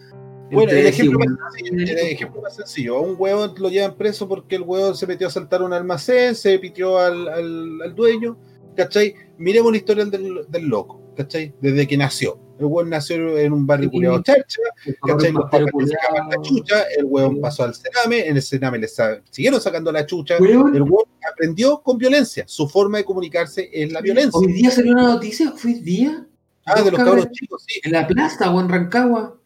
[0.51, 1.29] Bueno, el ejemplo, más
[1.59, 5.27] el ejemplo más sencillo, a un huevón lo llevan preso porque el huevón se metió
[5.29, 8.37] a saltar un almacén, se pitió al, al, al dueño,
[8.77, 9.15] ¿cachai?
[9.39, 11.55] Miremos la historia del, del loco, ¿cachai?
[11.61, 12.39] Desde que nació.
[12.59, 13.93] El huevón nació en un barrio Sí.
[13.97, 15.33] culiado charcha, pues, ¿cachai?
[15.33, 17.41] Los pero papás le sacaban la chucha, el huevón Sí.
[17.41, 18.89] pasó al cename, en el cename le
[19.31, 20.43] siguieron sacando la chucha, el
[20.83, 24.39] huevón aprendió con violencia, su forma de comunicarse es la violencia.
[24.39, 26.27] Hoy día salió una noticia, fue día,
[26.67, 27.81] Ah, de los cabros cabros chicos, sí.
[27.83, 29.41] en la plaza o en Rancagua.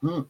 [0.00, 0.20] Mm,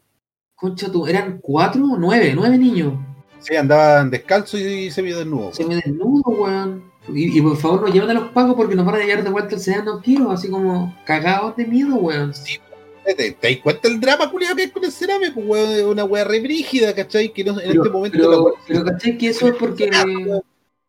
[0.65, 2.95] Concha tú, eran cuatro o nueve, nueve niños.
[3.41, 5.57] Sí, andaban descalzos y semidesnudos.
[5.57, 6.85] Semidesnudos, weón.
[7.13, 9.29] Y, y por favor no lleven a los pagos porque nos van a llevar de
[9.29, 12.33] vuelta el sedano quiero, así como cagados de miedo, weón.
[12.33, 12.59] Sí,
[13.05, 15.33] ¿Te, te cuenta el drama culiado que hay con el cerame?
[15.33, 17.31] Pues, weón, es una weá re brígida, ¿cachai?
[17.31, 19.19] Que no, en Pero, este momento pero, la pero ¿cachai?
[19.19, 19.91] Que eso es porque.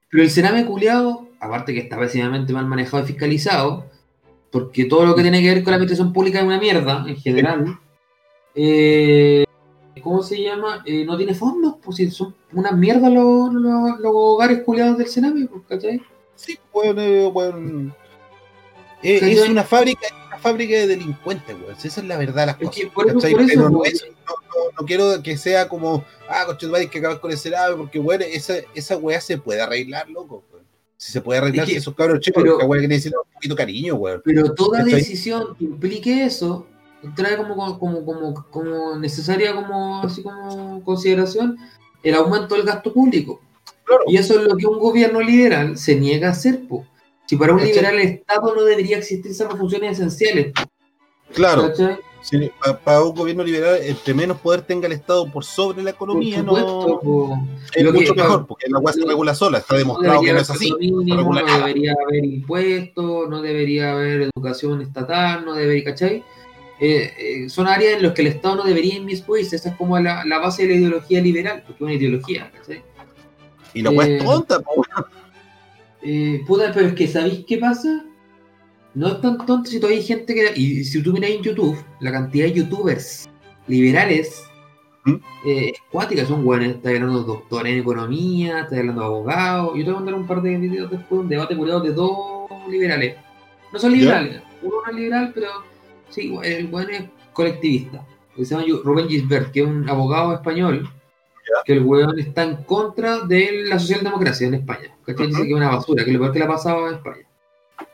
[0.09, 3.87] Pero el cename culiado, aparte que está pésimamente mal manejado y fiscalizado,
[4.51, 7.17] porque todo lo que tiene que ver con la administración pública es una mierda, en
[7.17, 7.77] general.
[8.55, 9.43] eh,
[10.05, 10.83] ¿Cómo se llama?
[10.85, 15.07] Eh, no tiene fondos, pues si son una mierda los, los, los hogares culiados del
[15.07, 15.99] cename, pues, ¿cachai?
[16.35, 17.95] Sí, weón, eh, weón.
[19.01, 19.33] Eh, ¿Cachai?
[19.33, 21.75] es una fábrica, una fábrica de delincuentes, weón.
[21.75, 22.75] Esa es la verdad las Es cosas.
[22.83, 23.31] que por eso- ¿cachai?
[23.31, 23.93] por eso, Pero no, weón.
[23.95, 27.37] es- no- no- no quiero que sea como, ah, coche hay que acabar con el
[27.39, 30.65] cerame, porque weón, esa, esa weá se puede arreglar, loco, weón.
[30.97, 33.55] Si se puede arreglar, Es que- si esos cabros chicos, pero- que necesitan un poquito
[33.55, 34.21] de cariño, weón.
[34.23, 36.67] Pero toda decisión que implique eso
[37.15, 41.57] trae como, como, como, como necesaria como así como consideración
[42.03, 43.41] el aumento del gasto público.
[43.83, 44.03] Claro.
[44.07, 46.67] Y eso es lo que un gobierno liberal se niega a hacer.
[46.67, 46.85] po.
[47.27, 47.73] Si para un ¿Cachai?
[47.75, 50.53] liberal el Estado no debería existir esas funciones esenciales.
[51.33, 51.73] Claro,
[52.21, 55.89] si- pa- para un gobierno liberal, entre menos poder tenga el Estado por sobre la
[55.91, 59.73] economía, supuesto, no es Lo que- mucho mejor, porque la weá se regula sola, está
[59.73, 60.71] No demostrado que no es así.
[60.79, 66.23] mínimo, no debería haber impuestos, no debería haber educación estatal, no debería, ¿cachai?
[66.79, 69.97] Eh, eh, son áreas en las que el Estado no debería inmiscuirse, esa es como
[69.99, 72.83] la, la base de la ideología liberal, porque es una ideología, ¿cachai?
[73.73, 74.61] Y la Eh, es tonta.
[76.01, 78.05] Eh, puta, pero es que ¿sabéis qué pasa?
[78.93, 80.53] No es tan tonto si todavía hay gente que...
[80.55, 83.27] Y si tú miras en YouTube, la cantidad de youtubers
[83.67, 84.43] liberales
[85.03, 85.15] ¿Mm?
[85.45, 89.71] eh, es cuática, son buenos, está hablando de doctores en economía, está hablando de abogados.
[89.75, 92.49] Yo te voy a mandar un par de videos después, un debate curado de dos
[92.69, 93.17] liberales.
[93.73, 93.97] No son ¿Ya?
[93.97, 95.47] liberales, uno no es liberal, pero
[96.09, 97.03] sí, el buen es
[97.33, 98.05] colectivista.
[98.37, 100.89] Se llama Rubén Gisbert, que es un abogado español,
[101.63, 104.95] que el weón está en contra de la socialdemocracia en España.
[105.05, 105.27] ¿cachai?
[105.27, 107.25] Dice que es una basura, que lo peor que le ha pasado en España.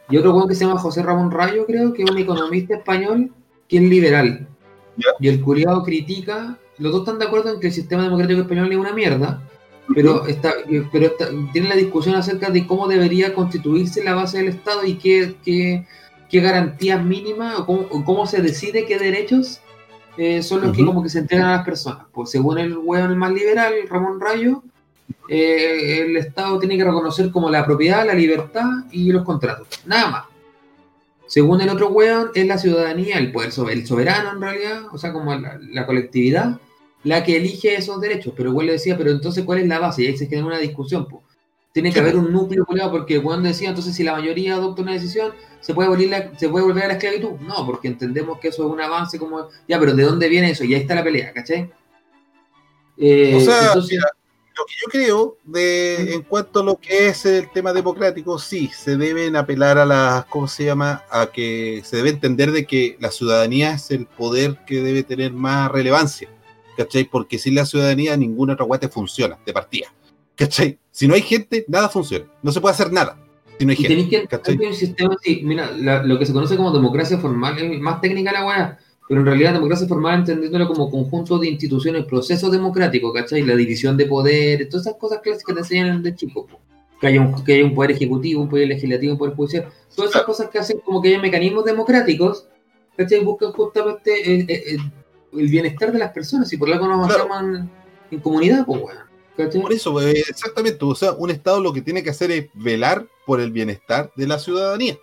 [0.09, 3.31] Y otro weón que se llama José Ramón Rayo, creo, que es un economista español
[3.67, 4.47] que es liberal.
[4.97, 5.07] Ya.
[5.19, 8.71] Y el culiado critica, los dos están de acuerdo en que el sistema democrático español
[8.71, 9.41] es una mierda,
[9.93, 10.53] pero, está,
[10.91, 14.95] pero está, tienen la discusión acerca de cómo debería constituirse la base del Estado y
[14.95, 15.85] qué, qué,
[16.31, 19.59] qué garantías mínimas o cómo, o cómo se decide qué derechos
[20.17, 22.05] eh, son los que como que se entregan a las personas.
[22.13, 24.63] Pues según el weón más liberal, Ramón Rayo,
[25.27, 29.67] eh, el Estado tiene que reconocer como la propiedad, la libertad y los contratos.
[29.85, 30.23] Nada más.
[31.27, 35.13] Según el otro weón, es la ciudadanía, el poder el soberano en realidad, o sea,
[35.13, 36.59] como la, la colectividad,
[37.03, 38.33] la que elige esos derechos.
[38.35, 40.03] Pero weón le decía, pero entonces, ¿cuál es la base?
[40.03, 41.07] Y ahí se queda en una discusión.
[41.07, 41.23] po.
[41.73, 44.81] Tiene que haber un núcleo culiado, porque el weón decía, entonces, si la mayoría adopta
[44.81, 47.39] una decisión, ¿se puede, volver la- ¿se puede volver a la esclavitud?
[47.39, 49.47] No, porque entendemos que eso es un avance como...
[49.69, 50.65] Ya, pero ¿de dónde viene eso?
[50.65, 51.71] Y ahí está la pelea, ¿cachai?
[52.97, 54.09] Eh, O sea, entonces- mira,
[54.57, 58.69] lo que yo creo de en cuanto a lo que es el tema democrático, sí,
[58.75, 61.03] se deben apelar a las, ¿cómo se llama?
[61.09, 65.31] A que se debe entender de que la ciudadanía es el poder que debe tener
[65.31, 66.27] más relevancia,
[66.77, 67.05] ¿cachai?
[67.05, 69.87] Porque sin la ciudadanía ninguna otra guate funciona, de partida,
[70.45, 70.77] ¿cachai?
[70.91, 73.17] Si no hay gente, nada funciona, no se puede hacer nada
[73.59, 73.87] si no hay Y gente.
[73.89, 78.01] tenéis que sistema así, mira, la- lo que se conoce como democracia formal es más
[78.01, 83.13] técnica la weá, pero en realidad democracia formal entendiéndolo como conjunto de instituciones, proceso democrático,
[83.13, 83.43] ¿cachai?
[83.43, 86.47] La división de poder, todas esas cosas clásicas que te enseñan de chico.
[86.47, 86.59] po.
[86.99, 89.65] Que haya, un, que haya un poder ejecutivo, un poder legislativo, un poder judicial,
[89.95, 92.47] todas esas cosas que hacen como que haya mecanismos democráticos,
[92.97, 93.23] ¿cachai?
[93.23, 94.77] Buscan justamente eh, eh, eh,
[95.33, 97.27] el bienestar de las personas y por algo nos Claro.
[98.11, 99.10] en comunidad, pues weón.
[99.37, 99.61] ¿Cachai?
[99.61, 103.05] Por eso, eh, exactamente, o sea, un Estado lo que tiene que hacer es velar
[103.25, 104.97] por el bienestar de la ciudadanía.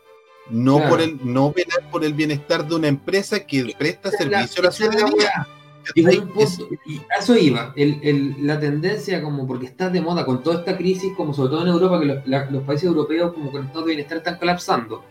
[0.51, 0.91] No, Claro.
[0.91, 4.65] por el, no velar por el bienestar de una empresa que presta la- servicio a
[4.67, 5.47] la ciudadanía.
[5.95, 10.43] punto- y a eso iba, el, el- la tendencia como porque está de moda con
[10.43, 13.51] toda esta crisis, como sobre todo en Europa, que los, la- los países europeos como
[13.51, 15.03] con estados de bienestar están colapsando,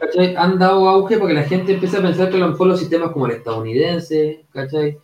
[0.00, 0.34] ¿cachai?
[0.36, 2.78] han dado auge para que la gente empiece a pensar que a lo mejor los
[2.80, 4.98] sistemas como el estadounidense, ¿cachai?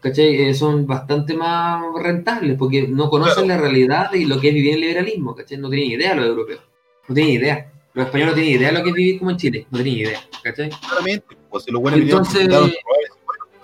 [0.00, 0.42] ¿Cachai?
[0.48, 4.74] Eh, son bastante más rentables porque no conocen la realidad de lo que es vivir
[4.74, 5.58] el liberalismo, ¿cachai?
[5.58, 6.60] no tienen idea los europeos,
[7.08, 7.70] no tienen idea.
[7.94, 10.00] Los españoles no tienen idea de lo que es vivir como en Chile, no tienen
[10.06, 10.70] idea, ¿cachai?
[10.70, 12.76] Claramente, pues si buenos vinieron Entonces,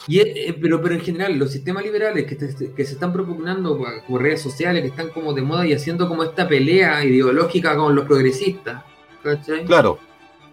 [0.06, 3.78] Y, eh, pero, pero en general, los sistemas liberales que, te- que se están propugnando
[4.08, 7.94] por redes sociales, que están como de moda y haciendo como esta pelea ideológica con
[7.94, 8.82] los progresistas,
[9.22, 9.64] ¿cachai?
[9.64, 9.98] claro,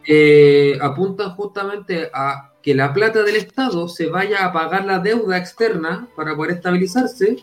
[0.10, 5.38] Eh, apuntan justamente a que la plata del Estado se vaya a pagar la deuda
[5.38, 7.38] externa para poder estabilizarse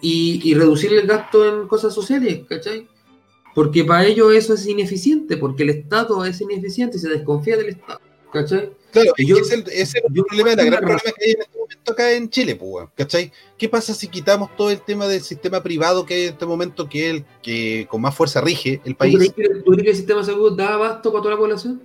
[0.00, 2.88] y, y reducir el gasto en cosas sociales, ¿cachai?
[3.54, 7.68] Porque para ellos eso es ineficiente, porque el Estado es ineficiente y se desconfía del
[7.68, 8.00] Estado,
[8.32, 8.72] ¿cachai?
[8.92, 11.58] Claro, yo- es el, es el yo problema, el gran problema que hay en este
[11.58, 13.30] momento acá en Chile, pues, ¿cachai?
[13.58, 16.88] ¿Qué pasa si quitamos todo el tema del sistema privado que hay en este momento,
[16.88, 19.34] que es el que con más fuerza rige el ¿Tú país?
[19.34, 21.82] tú crees que el sistema de salud da abasto para toda la población?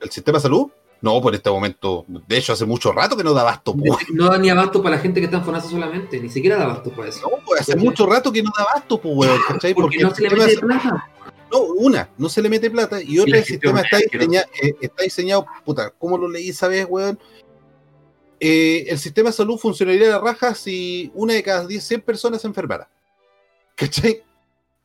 [0.00, 0.66] ¿El sistema de salud?
[1.02, 3.98] No, por este momento, de hecho, hace mucho rato que no da abasto, weón.
[4.14, 6.64] No da ni abasto para la gente que está en FONASA solamente, ni siquiera da
[6.64, 7.28] abasto para eso.
[7.28, 9.74] No, pues, hace mucho rato que no da abasto, pues, weón, ¿cachai?
[9.74, 11.10] Porque Porque no se le mete plata.
[11.50, 15.02] No, una, no se le mete plata y otra, el sistema está diseñado, eh, está
[15.02, 17.18] diseñado, puta, ¿cómo lo leí esa vez, weón?
[18.38, 22.00] Eh, el sistema de salud funcionaría a la raja si una de cada 10, 100
[22.02, 22.88] personas se enfermara.
[23.74, 24.22] ¿Cachai?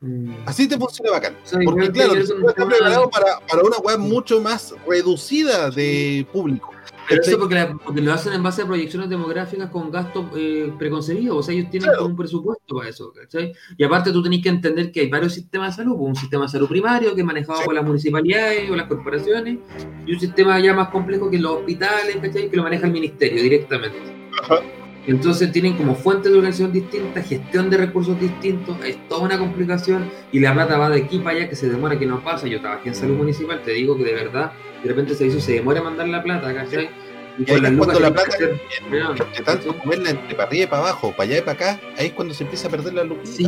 [0.00, 0.32] Mm.
[0.46, 1.34] Así te funciona bacán.
[1.42, 3.78] O sea, Porque claro, que el es un sistema está tema- preparado para, para una
[3.78, 6.70] weá mucho más reducida de público.
[7.08, 10.72] Pero eso porque, la- porque lo hacen en base a proyecciones demográficas con gastos eh,
[10.78, 11.38] preconcebidos.
[11.38, 12.06] O sea, ellos tienen Claro.
[12.06, 13.12] un presupuesto para eso.
[13.12, 13.52] ¿cachai?
[13.78, 15.96] Y aparte tú tenés que entender que hay varios sistemas de salud.
[15.96, 17.64] pues, Un sistema de salud primario que es manejado Sí.
[17.64, 19.58] por las municipalidades o las corporaciones.
[20.06, 22.50] Y un sistema ya más complejo que los hospitales, ¿cachai?
[22.50, 23.98] que lo maneja el ministerio directamente.
[24.42, 24.60] Ajá.
[25.08, 30.10] Entonces tienen como fuentes de organización distintas, gestión de recursos distintos, es toda una complicación
[30.32, 32.46] y la plata va de aquí para allá que se demora, que no pasa.
[32.46, 34.52] Yo trabajé en salud municipal, te digo que de verdad,
[34.82, 36.90] de repente el servicio se demora en mandar la plata, ¿cachai?
[37.38, 40.64] Y ahí es cuando la plata, que hacer- Weón, de tanto comerla entre para arriba
[40.64, 42.94] y para abajo, para allá y para acá, ahí es cuando se empieza a perder
[42.94, 43.18] la luz.
[43.22, 43.46] Sí,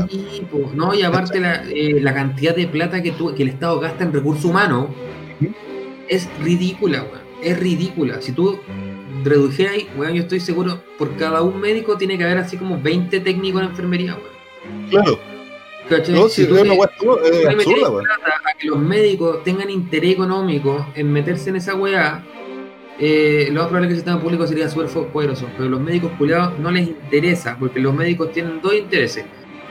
[0.51, 3.79] pues, no, y aparte la, eh, la cantidad de plata que, tú, que el Estado
[3.81, 4.87] gasta en recursos humanos
[6.09, 7.21] es ridícula, weón.
[7.43, 8.21] Es ridícula.
[8.21, 8.61] Si tú
[9.25, 12.81] redujeras, ahí, weón, yo estoy seguro, por cada un médico tiene que haber así como
[12.81, 14.89] 20 técnicos en enfermería, weón.
[14.91, 15.19] Claro,
[15.89, 16.15] ¿Cachai?
[16.15, 18.07] no, Si si tú le- una weá absurda, weón.
[18.07, 22.25] a que los médicos tengan interés económico en meterse en esa weá,
[22.99, 26.13] eh, lo más probable es que el sistema público sería súper poderoso, pero los médicos
[26.19, 29.25] culiados no les interesa, porque los médicos tienen dos intereses,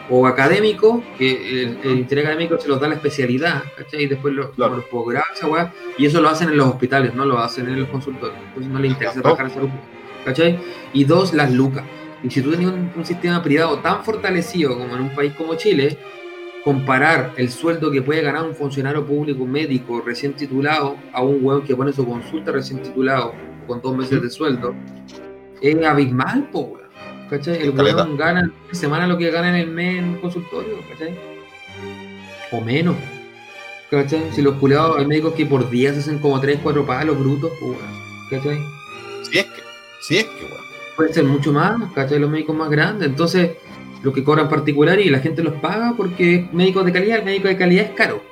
[0.09, 4.03] o académico, que el, el interés académico se los da la especialidad, ¿cachai?
[4.03, 4.77] Y después los, Claro.
[4.77, 7.79] los posgrados, esa weá, y eso lo hacen en los hospitales, no lo hacen en
[7.79, 9.87] los consultorios, entonces no les interesa trabajar en salud pública,
[10.25, 10.59] ¿cachai?
[10.93, 11.83] Y dos, las lucas.
[12.23, 15.55] Y si tú tenías un, un sistema privado tan fortalecido como en un país como
[15.55, 15.97] Chile,
[16.63, 21.63] comparar el sueldo que puede ganar un funcionario público médico recién titulado a un weón
[21.63, 23.33] que pone su consulta recién titulado
[23.65, 24.73] con dos meses de sueldo,
[25.61, 26.78] es abismal, po, weón.
[27.29, 27.61] ¿Cachai?
[27.61, 31.15] El weón gana en semana lo que gana en el mes en un consultorio, ¿cachai?
[32.51, 32.95] O menos.
[33.91, 34.31] ¿Cachai?
[34.33, 37.51] Si los culiados, hay médicos que por día se hacen como 3, 4 palos brutos,
[37.59, 37.77] pues.
[38.31, 38.59] ¿Cachai?
[39.29, 39.61] Si es que,
[40.01, 40.63] si es que, weón.
[40.95, 42.19] pueden ser mucho más, ¿cachai?
[42.19, 43.07] Los médicos más grandes.
[43.09, 43.51] Entonces,
[44.01, 47.25] lo que cobran particular y la gente los paga porque es médico de calidad, el
[47.25, 48.23] médico de calidad es caro.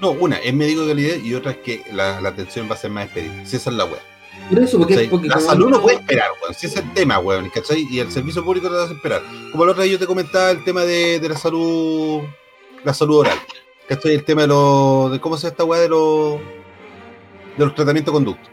[0.00, 2.78] No, una es médico de calidad y otra es que la, la atención va a
[2.78, 3.44] ser más expedita.
[3.44, 4.11] Si esa es la weá.
[4.54, 5.08] Por eso, porque, ¿cachai?
[5.10, 6.54] porque La salud no puede esperar, weón.
[6.54, 7.48] Si es el tema, weón.
[7.50, 7.86] ¿cachai?
[7.90, 9.22] Y el servicio público te hace esperar.
[9.50, 12.22] Como la otra vez yo te comentaba el tema de, de la salud
[12.84, 13.38] la salud oral.
[13.88, 14.14] ¿Cachai?
[14.14, 15.12] El tema de los.
[15.12, 16.38] de cómo se esta weá de los.
[17.56, 18.48] de los tratamientos de conducto.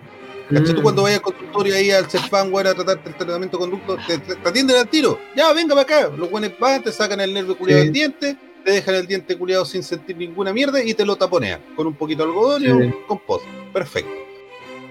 [0.50, 0.74] ¿Cachai?
[0.74, 0.84] Tú Mm.
[0.84, 4.18] cuando vayas al consultorio ahí al CEFAN, weón, a tratarte el tratamiento de conducto, te,
[4.18, 5.20] te- atienden al tiro.
[5.36, 6.12] Ya, venga para acá.
[6.18, 7.86] Los buenos van, te sacan el nervio culiado Sí.
[7.88, 11.62] del diente, te dejan el diente culiado sin sentir ninguna mierda y te lo taponean
[11.76, 13.46] con un poquito de algodón y un compost.
[13.72, 14.12] Perfecto.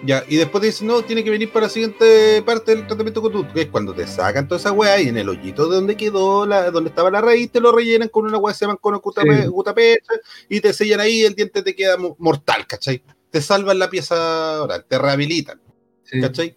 [0.04, 3.20] Ya, y después te dicen, no, tiene que venir para la siguiente parte del tratamiento
[3.20, 5.74] de conducto, que es cuando te sacan toda esa weá y en el hoyito de
[5.74, 8.76] donde quedó, la, donde estaba la raíz, te lo rellenan con una weá se llaman
[8.80, 9.46] con Sí.
[9.48, 10.12] gutapecha
[10.48, 13.02] y te sellan ahí el diente te queda mo- mortal, ¿cachai?
[13.30, 15.60] Te salvan la pieza oral, te rehabilitan.
[16.04, 16.20] Sí.
[16.20, 16.56] ¿cachai?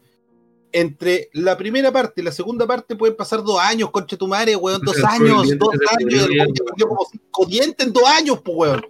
[0.72, 4.56] Entre la primera parte y la segunda parte pueden pasar dos años, concha tu madre,
[4.56, 8.56] weón, dos años, dos años, el weón perdió como cinco dientes en dos años, pues
[8.56, 8.86] weón.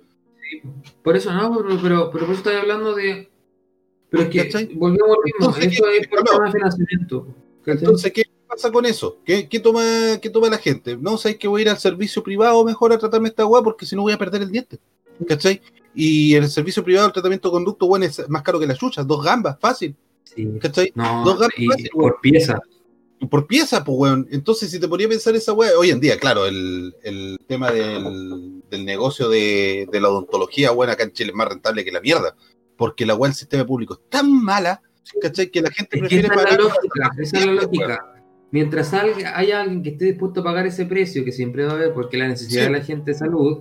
[1.04, 3.31] Por eso no, pero, pero, pero por eso estoy hablando de.
[4.12, 4.66] Pero es que ¿Cachai?
[4.76, 5.38] volvemos al mismo.
[5.48, 6.32] Entonces, Eso ¿qué- es por no, no.
[6.32, 7.28] tema de financiamiento.
[7.64, 7.80] ¿cachai?
[7.80, 9.18] Entonces, ¿qué pasa con eso?
[9.26, 9.84] ¿Qué, qué toma,
[10.22, 10.98] ¿Qué toma la gente?
[10.98, 13.86] No, sabes que voy a ir al servicio privado mejor a tratarme esta weá porque
[13.86, 14.78] si no voy a perder el diente.
[15.28, 15.62] ¿Cachai?
[15.96, 19.08] Y el servicio privado, el tratamiento de conducto, bueno, es más caro que las chuchas,
[19.08, 19.96] dos gambas, fácil.
[20.24, 20.48] Sí.
[20.62, 20.92] ¿Cachai?
[20.96, 22.60] No, Dos y- fácil, por pieza.
[23.30, 24.28] por pieza, pues, weón.
[24.32, 27.72] Entonces, si te ponía a pensar esa weá, hoy en día, claro, el, el tema
[27.72, 31.92] del, del negocio de, de la odontología, weón, acá en Chile es más rentable que
[31.92, 32.36] la mierda.
[32.82, 34.82] Porque la weá del sistema público es tan mala,
[35.22, 35.52] ¿cachai?
[35.52, 37.64] Que la gente Es prefiere esa es la lógica, esa es la weón.
[37.64, 38.16] lógica.
[38.50, 41.76] Mientras salga- haya alguien que esté dispuesto a pagar ese precio, que siempre va a
[41.76, 42.72] haber, porque la necesidad Sí.
[42.72, 43.60] de la gente es salud,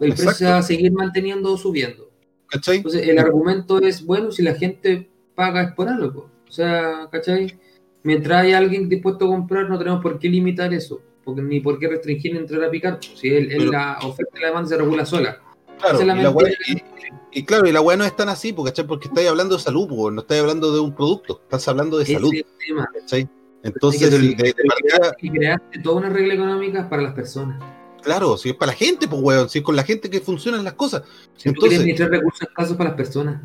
[0.00, 0.24] el Exacto.
[0.28, 2.08] precio se va a seguir manteniendo o subiendo.
[2.46, 2.76] ¿Cachai?
[2.76, 6.30] Entonces, el argumento es, bueno, si la gente paga es por algo.
[6.48, 7.58] O sea, ¿cachai?
[8.04, 11.80] Mientras haya alguien dispuesto a comprar, no tenemos por qué limitar eso, porque ni por
[11.80, 13.00] qué restringir entrar a picar.
[13.02, 15.40] Si el, el- Pero- la oferta y la demanda se regula sola.
[15.82, 16.86] Claro, la y, la weá- mentira.
[17.32, 19.62] y- y claro, y la weá no es tan así, porque, porque estáis hablando de
[19.62, 22.88] salud, no estáis hablando de un producto, estás hablando de salud, es el tema.
[22.92, 23.22] ¿cachai?
[23.22, 23.28] Así
[23.62, 27.14] Entonces, que tú- si de- de partida- y creaste toda una regla económica para las
[27.14, 27.62] personas.
[28.02, 30.64] claro, si es para la gente, pues weón, si es con la gente que funcionan
[30.64, 31.02] las cosas.
[31.36, 33.40] Si tú Entonces- quieres administrar recursos escasos para las personas.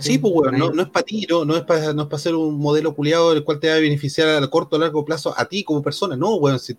[0.00, 2.18] Sí, pues, weón, no, no es para ti, no, no es para no es para
[2.18, 5.34] ser un modelo culiado el cual te va a beneficiar a corto o largo plazo
[5.36, 6.16] a ti como persona.
[6.16, 6.74] No, weón, si,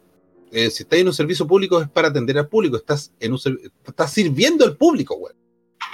[0.53, 3.39] eh, si estás en un servicio público es para atender al público, estás, en un,
[3.85, 5.35] estás sirviendo al público, weón.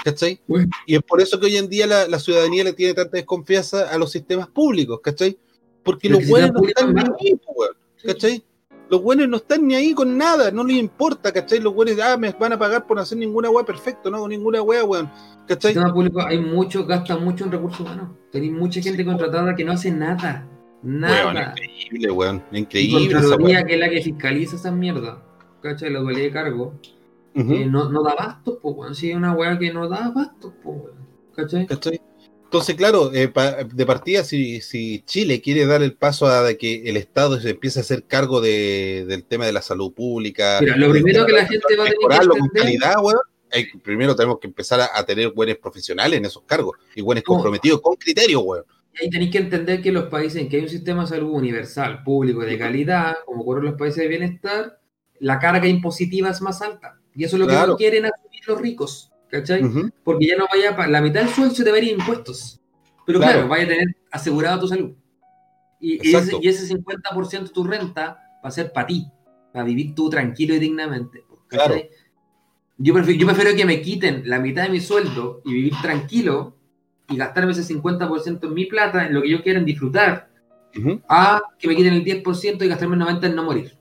[0.03, 0.41] ¿Cachai?
[0.47, 0.69] Weón.
[0.85, 3.89] Y es por eso que hoy en día la, la ciudadanía le tiene tanta desconfianza
[3.89, 5.37] a los sistemas públicos, ¿cachai?
[5.83, 8.43] Porque Pero los buenos no están ni ahí, weón, ¿cachai?
[8.89, 11.59] Los buenos no están ni ahí con nada, no les importa, ¿cachai?
[11.59, 14.61] Los buenos, ah, me van a pagar por no hacer ninguna weá, perfecto, no ninguna
[14.61, 15.09] weá, weón,
[15.41, 15.73] El ¿cachai?
[15.73, 18.09] sistema público hay mucho, gasta mucho en recursos humanos.
[18.31, 20.45] Tenéis mucha gente contratada que no hace nada.
[20.81, 21.53] Weón, Nada.
[21.57, 23.65] increíble, weón, increíble esa Contraloría, weá.
[23.65, 25.17] que es la que fiscaliza esas mierdas.
[25.61, 25.89] ¿Cachai?
[25.91, 26.73] La dualidad de cargo.
[27.35, 27.53] Ujú.
[27.53, 28.95] eh, no, no da bastos, pues, weón.
[28.95, 30.95] Sí, es una weá que no da bastos, pues, weón.
[31.35, 31.67] ¿Cachai?
[31.67, 32.01] ¿Cachai?
[32.45, 36.89] Entonces, claro, eh, pa- de partida, si, si Chile quiere dar el paso a que
[36.89, 40.75] el Estado se empiece a hacer cargo de- del tema de la salud pública, Mira,
[40.75, 43.19] lo primero que la gente va a tener que con calidad, weón,
[43.51, 47.23] eh, primero tenemos que empezar a, a tener buenos profesionales en esos cargos y buenos
[47.23, 48.63] comprometidos con criterio, weón.
[48.93, 51.31] Y ahí tenéis que entender que los países en que hay un sistema de salud
[51.31, 54.79] universal, público y de calidad, como ocurre en los países de bienestar,
[55.19, 56.99] la carga impositiva es más alta.
[57.15, 57.71] Y eso es lo que Claro.
[57.71, 59.63] no quieren asumir los ricos, ¿cachai?
[59.63, 59.89] Ujú.
[60.03, 61.99] Porque ya no vaya pa- la mitad del sueldo se te va a ir en
[61.99, 62.59] impuestos.
[63.05, 63.33] Pero Claro.
[63.33, 64.91] claro, vaya a tener asegurada tu salud.
[65.79, 69.07] Y, y ese, y ese 50% de tu renta va a ser para ti,
[69.53, 71.23] para vivir tú tranquilo y dignamente.
[71.47, 71.89] ¿cachai?
[72.77, 76.55] Yo, prefiero, yo prefiero que me quiten la mitad de mi sueldo y vivir tranquilo
[77.09, 80.29] y gastarme ese 50% en mi plata, en lo que yo quiera en disfrutar,
[80.77, 81.01] Ujú.
[81.09, 83.73] a que me quiten el 10% y gastarme el 90% en no morir.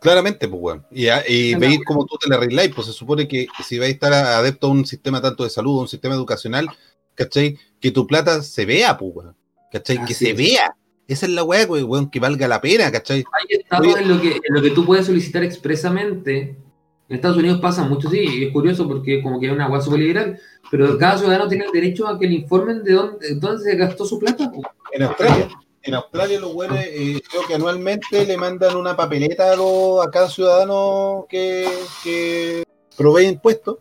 [0.00, 0.86] Claramente, pues, weón.
[0.90, 3.94] Y, y veis cómo tú te la arregláis, pues se supone que si vais a
[3.94, 6.68] estar adepto a un sistema tanto de salud, a un sistema educacional,
[7.14, 7.58] ¿cachai?
[7.80, 9.36] Que tu plata se vea, pues, weón.
[9.72, 9.96] ¿Cachai?
[9.98, 10.36] que Así se es.
[10.36, 10.76] vea.
[11.08, 13.18] Esa es la weá, weón, weón, que valga la pena, ¿cachai?
[13.32, 16.56] Hay estados en lo, que, en lo que tú puedes solicitar expresamente.
[17.08, 19.80] En Estados Unidos pasa mucho, sí, y es curioso porque como que es una agua
[19.80, 20.38] súper liberal,
[20.70, 24.06] pero cada ciudadano tiene el derecho a que le informen de dónde, dónde se gastó
[24.06, 24.50] su plata.
[24.92, 25.48] En Australia.
[25.82, 31.26] En Australia los güeyes, eh, creo que anualmente le mandan una papeleta a, cada ciudadano
[31.28, 31.68] que,
[32.02, 32.64] que
[32.96, 33.76] provee impuestos,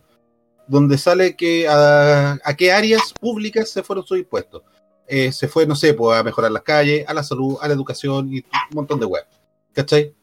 [0.68, 4.64] donde sale que a, qué áreas públicas se fueron sus impuestos.
[5.08, 7.74] Eh, se fue, no sé, pues a mejorar las calles, a la salud, a la
[7.74, 9.28] educación y un montón de weas.
[9.72, 10.14] ¿Cachai?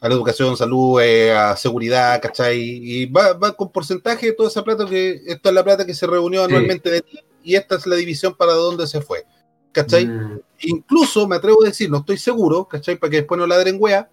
[0.00, 2.58] A la educación, salud, eh, a seguridad, ¿cachai?
[2.60, 5.94] Y va, va con porcentaje de toda esa plata que, esta es la plata que
[5.94, 6.46] se reunió Sí.
[6.46, 9.24] anualmente de ti y esta es la división para dónde se fue.
[9.72, 10.06] ¿Cachai?
[10.06, 12.96] Mm, incluso me atrevo a decir, no estoy seguro, ¿cachai?
[12.96, 14.08] Para que después no ladren wea,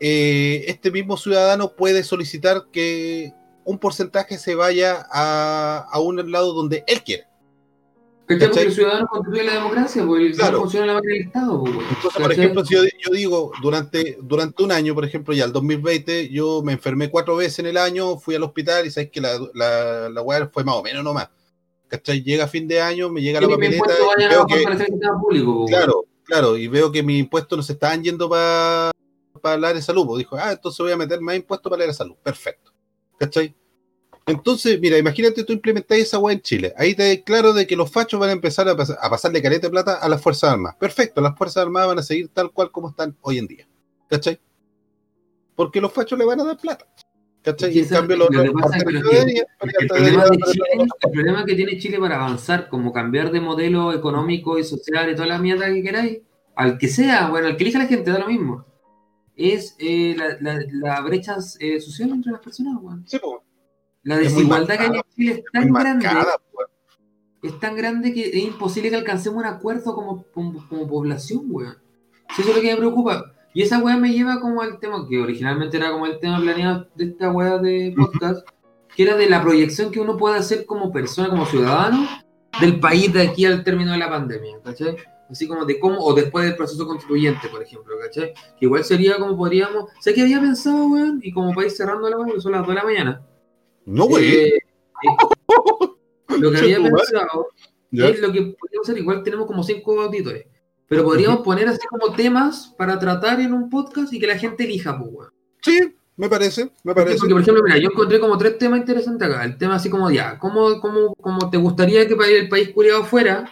[0.00, 3.32] eh, este mismo ciudadano puede solicitar que
[3.64, 7.26] un porcentaje se vaya a, a un lado donde él quiere.
[8.26, 8.48] ¿Cachai?
[8.48, 10.60] Porque el ciudadano construye la democracia, porque el Claro.
[10.60, 11.58] funciona la máquina del Estado.
[11.58, 11.72] güey.
[11.72, 15.52] Entonces, por ejemplo, si yo, yo digo, durante, durante un año, por ejemplo, ya el
[15.52, 19.20] 2020, yo me enfermé cuatro veces en el año, fui al hospital y sabes que
[19.20, 21.28] la, la, la weá fue más o menos nomás.
[21.88, 22.22] ¿Cachai?
[22.22, 23.84] Llega fin de año, me llega la papeleta
[24.18, 24.64] y veo que,
[25.20, 25.52] público.
[25.54, 25.66] güey.
[25.68, 28.90] Claro, claro, y veo que mis impuestos no se estaban yendo para
[29.56, 30.06] el área de salud.
[30.06, 32.14] pues Dijo, ah, entonces voy a meter más impuestos para el área de salud.
[32.22, 32.72] Perfecto.
[33.18, 33.54] ¿Cachai?
[34.26, 36.72] Entonces, mira, imagínate tú implementás esa weá en Chile.
[36.76, 39.42] Ahí te das claro de que los fachos van a empezar a, pas- a pasarle
[39.42, 40.76] careta de plata a las Fuerzas Armadas.
[40.78, 43.66] Perfecto, las Fuerzas Armadas van a seguir tal cual como están hoy en día.
[44.08, 44.38] ¿Cachai?
[45.56, 46.86] Porque los fachos le van a dar plata.
[47.42, 47.76] ¿Cachai?
[47.76, 50.64] Y en cambio los lo que los de El problema, de para- Chile,
[51.00, 55.14] el problema que tiene Chile para avanzar, como cambiar de modelo económico y social y
[55.16, 56.18] toda la mierda que queráis,
[56.54, 58.64] al que sea, bueno, al que elija la gente, da lo mismo,
[59.34, 63.04] es eh, la, la, la brecha eh, social entre las personas, weón.
[63.08, 63.42] Sí, po,
[64.02, 66.60] La Es desigualdad que hay en Chile es tan grande, marcada, po.
[67.42, 71.76] es tan grande que es imposible que alcancemos un acuerdo como, como, como población, weón.
[72.34, 73.32] Si eso es lo que me preocupa.
[73.54, 76.88] Y esa weá me lleva como al tema, que originalmente era como el tema planeado
[76.94, 78.48] de esta weá de podcast,
[78.96, 82.08] que era de la proyección que uno puede hacer como persona, como ciudadano,
[82.60, 84.96] del país de aquí al término de la pandemia, ¿cachai?
[85.30, 88.32] Así como de cómo, o después del proceso constituyente, por ejemplo, ¿cachai?
[88.58, 92.18] Que igual sería como podríamos, sé que había pensado, weón, y como país cerrando la
[92.18, 93.22] weá, son las 2 de la mañana.
[93.86, 94.24] No, güey.
[94.34, 94.58] Eh, eh,
[96.38, 97.48] lo que había pensado
[97.90, 98.08] Ya.
[98.08, 100.46] es lo que podríamos hacer, igual tenemos como cinco auditores,
[100.88, 104.64] pero podríamos poner así como temas para tratar en un podcast y que la gente
[104.64, 105.30] elija, pues, weón.
[105.62, 107.18] Sí, me parece, me parece.
[107.18, 109.44] porque, por ejemplo, mira, yo encontré como tres temas interesantes acá.
[109.44, 113.44] El tema así como, ya, ¿cómo, cómo, cómo te gustaría que el país culiado fuera?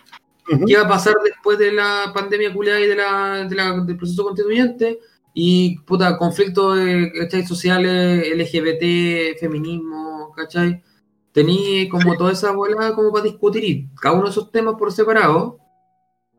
[0.53, 0.65] Ujú.
[0.67, 3.97] ¿Qué va a pasar después de la pandemia culiada y de la, de la- del
[3.97, 4.99] proceso constituyente?
[5.33, 10.10] Y, puta, conflictos eh, sociales, LGBT, feminismo,
[10.43, 10.83] ¿cachai?
[11.33, 14.93] Tení como toda esa bola como para discutir y cada uno de esos temas por
[14.93, 15.59] separado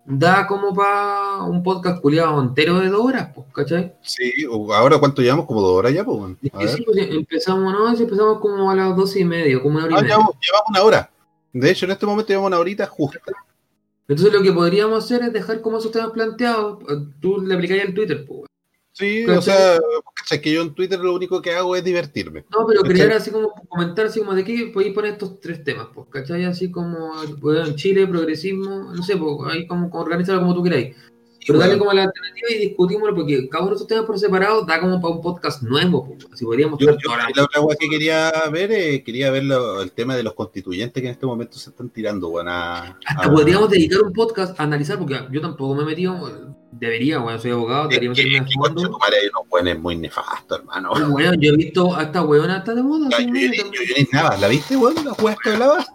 [0.04, 3.96] da como para un podcast culiado entero de dos horas, pues, ¿cachai?
[4.02, 4.32] Sí,
[4.74, 6.20] ahora cuánto llevamos, como dos horas ya, pues,
[6.54, 7.88] A sí, pues, empezamos, ¿no?
[7.94, 10.16] Empezamos como a las doce y media, como una hora y Ah, media.
[10.16, 11.12] llevamos, llevamos una hora.
[11.54, 13.20] De hecho, en este momento llevamos una horita justa.
[14.08, 16.80] Entonces lo que podríamos hacer es dejar como esos temas planteados.
[17.22, 18.42] Tú le aplicáis el Twitter, pues.
[18.94, 19.80] Sí, Pero o sea,
[20.42, 22.46] que yo en Twitter lo único que hago es divertirme.
[22.52, 22.96] No, pero ¿Cachai?
[22.96, 26.44] crear así como comentar así como de qué podéis poner estos tres temas, pues, ¿cachai?
[26.46, 30.96] Así como bueno, Chile, progresismo, no sé, pues ahí como, como organizarlo como tú queráis.
[31.48, 31.70] Pero bueno.
[31.70, 34.80] dale como la alternativa y discutímoslo, porque cada uno de esos temas por separado da
[34.80, 36.28] como para un podcast nuevo, pues.
[36.32, 39.92] Así podríamos Yo, yo- la- otra cosa que quería ver, eh, quería ver lo- el
[39.92, 43.32] tema de los constituyentes que en este momento se están tirando, weón, a- Hasta a-
[43.32, 47.52] podríamos dedicar un podcast a analizar, porque yo tampoco me he metido, debería, bueno, soy
[47.52, 48.74] abogado, Es debería que, meterme a que fondo.
[48.76, 50.92] concha tu madre, hay unos buenos muy nefastos, hermano.
[51.10, 53.10] Weón, yo he visto a esta weona, está de moda.
[53.10, 54.94] Yo, yo, nada, ¿la viste, weón?
[55.04, 55.86] ¿La jugaste que hablaba?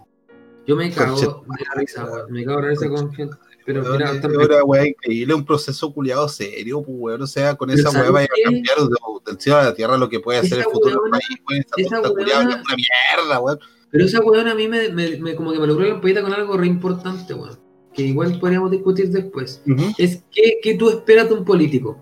[0.67, 1.25] Yo me cago de
[1.65, 2.31] la risa, weón.
[2.31, 3.35] Me cago de la risa con gente.
[3.67, 7.21] Pero Weón, mira, es también- weá increíble, un proceso culiado serio, pues, weón.
[7.21, 8.95] O sea, con esa weá ¿sabes vaya a cambiar de-
[9.25, 11.61] del cielo a la tierra lo que puede hacer el futuro del país, weón.
[11.61, 12.09] Esa esa es
[12.45, 13.59] una mierda, weón.
[13.91, 16.31] Pero esa weón a mí me, me- me- como que me logró la ampolleta con
[16.33, 17.59] algo re importante, weón.
[17.93, 19.61] Que igual podríamos discutir después.
[19.97, 21.97] Es que, que tú esperas de un político.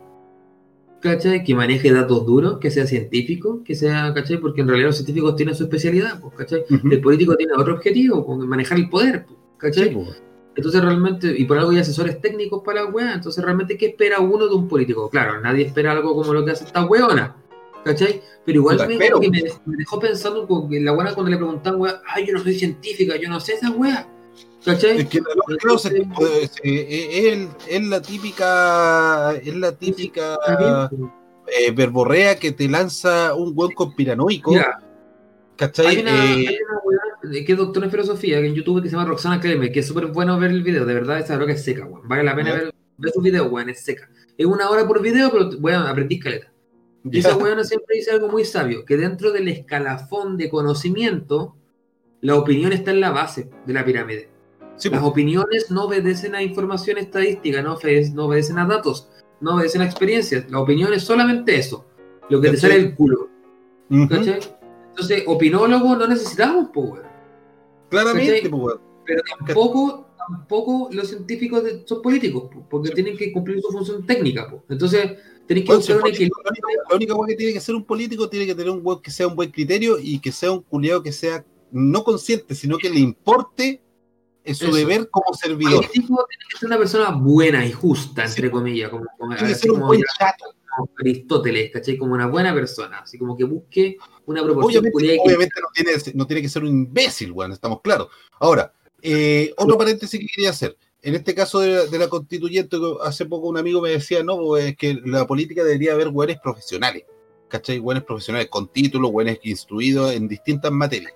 [1.01, 1.43] ¿Cachai?
[1.43, 4.37] Que maneje datos duros, que sea científico, que sea, ¿cachai?
[4.37, 6.63] Porque en realidad los científicos tienen su especialidad, pues, ¿cachai?
[6.69, 9.89] El político tiene otro objetivo, pues, manejar el poder, pues, ¿cachai?
[9.89, 10.21] Sí, pues.
[10.55, 14.19] Entonces realmente, y por algo hay asesores técnicos para la weá, entonces realmente, ¿qué espera
[14.21, 15.09] uno de un político?
[15.09, 17.35] Claro, nadie espera algo como lo que hace esta weona,
[17.83, 18.21] ¿cachai?
[18.45, 19.41] Pero igual me, que me,
[19.77, 23.17] dejó- pensando con que la weona cuando le preguntan, weá, ay, yo no soy científica,
[23.17, 24.07] yo no sé esa weá,
[24.63, 24.99] ¿cachai?
[25.01, 30.37] Es que la se- pues, eh, es, es la típica, es la típica
[31.47, 34.79] eh, verborrea que te lanza un weón conspiranoico, Mira,
[35.57, 35.87] ¿cachai?
[35.87, 36.99] hay una, Eh, hay una weá
[37.31, 39.87] que es doctora en filosofía que en YouTube que se llama Roxana Cleme, que es
[39.87, 42.07] súper bueno ver el video, de verdad esa droga es seca, weón.
[42.07, 42.55] Vale la pena Ya.
[42.55, 44.09] ver, ver sus videos, weón, es seca.
[44.37, 46.51] Es una hora por video, pero weón, aprendí caleta.
[47.11, 51.55] Y esa weona siempre dice algo muy sabio, que dentro del escalafón de conocimiento,
[52.21, 54.29] la opinión está en la base de la pirámide.
[54.75, 57.77] Sí, Las opiniones no obedecen a información estadística, no,
[58.13, 59.07] no obedecen a datos,
[59.39, 60.49] no obedecen a experiencias.
[60.49, 61.85] La opinión es solamente eso,
[62.29, 63.29] lo que te sale del culo.
[63.89, 64.09] Ujú.
[64.09, 64.39] ¿cachai?
[64.89, 67.05] Entonces, opinólogos no necesitamos, pues, weón.
[68.03, 68.49] Claramente, ¿Cachai?
[68.51, 68.75] pues.
[69.05, 74.05] Pero tampoco, tampoco los científicos de- son políticos, po, porque tienen que cumplir su función
[74.05, 74.49] técnica.
[74.49, 74.63] po.
[74.69, 75.17] Entonces,
[75.47, 76.43] tenéis que buscar el un equilibrio.
[76.89, 79.11] la única- weá que tiene que ser un político tiene que tener un weón que
[79.11, 82.89] sea un buen criterio y que sea un culiado que sea no consciente, sino que
[82.89, 83.81] le importe
[84.43, 84.75] en su Eso.
[84.75, 85.85] deber como servidor.
[85.85, 88.51] político tiene que ser una persona buena y justa, entre Sí.
[88.51, 90.45] comillas, como, como- Tiene que ser un buen ya- chato.
[90.75, 91.97] Como Aristóteles, ¿cachai?
[91.97, 96.27] Como una buena persona, así como que busque una proporción Obviamente, obviamente no, tiene, no
[96.27, 98.07] tiene que ser un imbécil, weón, estamos claros.
[98.39, 100.77] Ahora, eh, otro paréntesis que quería hacer.
[101.01, 104.37] En este caso de, la- de la constituyente, hace poco un amigo me decía, no,
[104.37, 107.03] pues, es que la política debería haber güeyes profesionales,
[107.47, 107.77] ¿cachai?
[107.77, 111.13] Güeyes profesionales con títulos, güeyes instruidos en distintas materias.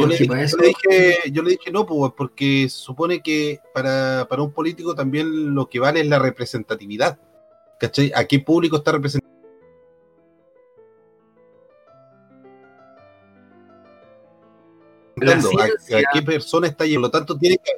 [0.00, 4.42] yo, le, yo dije, yo le dije, no, pues, porque se supone que para, para
[4.42, 7.20] un político también lo que vale es la representatividad,
[7.78, 8.12] ¿cachai?
[8.14, 9.28] ¿A qué público está representando?
[15.20, 17.00] ¿A, a qué persona está yendo?
[17.00, 17.72] Por lo tanto, tiene que,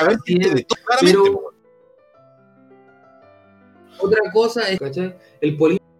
[0.00, 1.52] haber de todo, claramente, pero-
[3.98, 5.16] otra cosa es, ¿cachai?
[5.40, 5.91] El político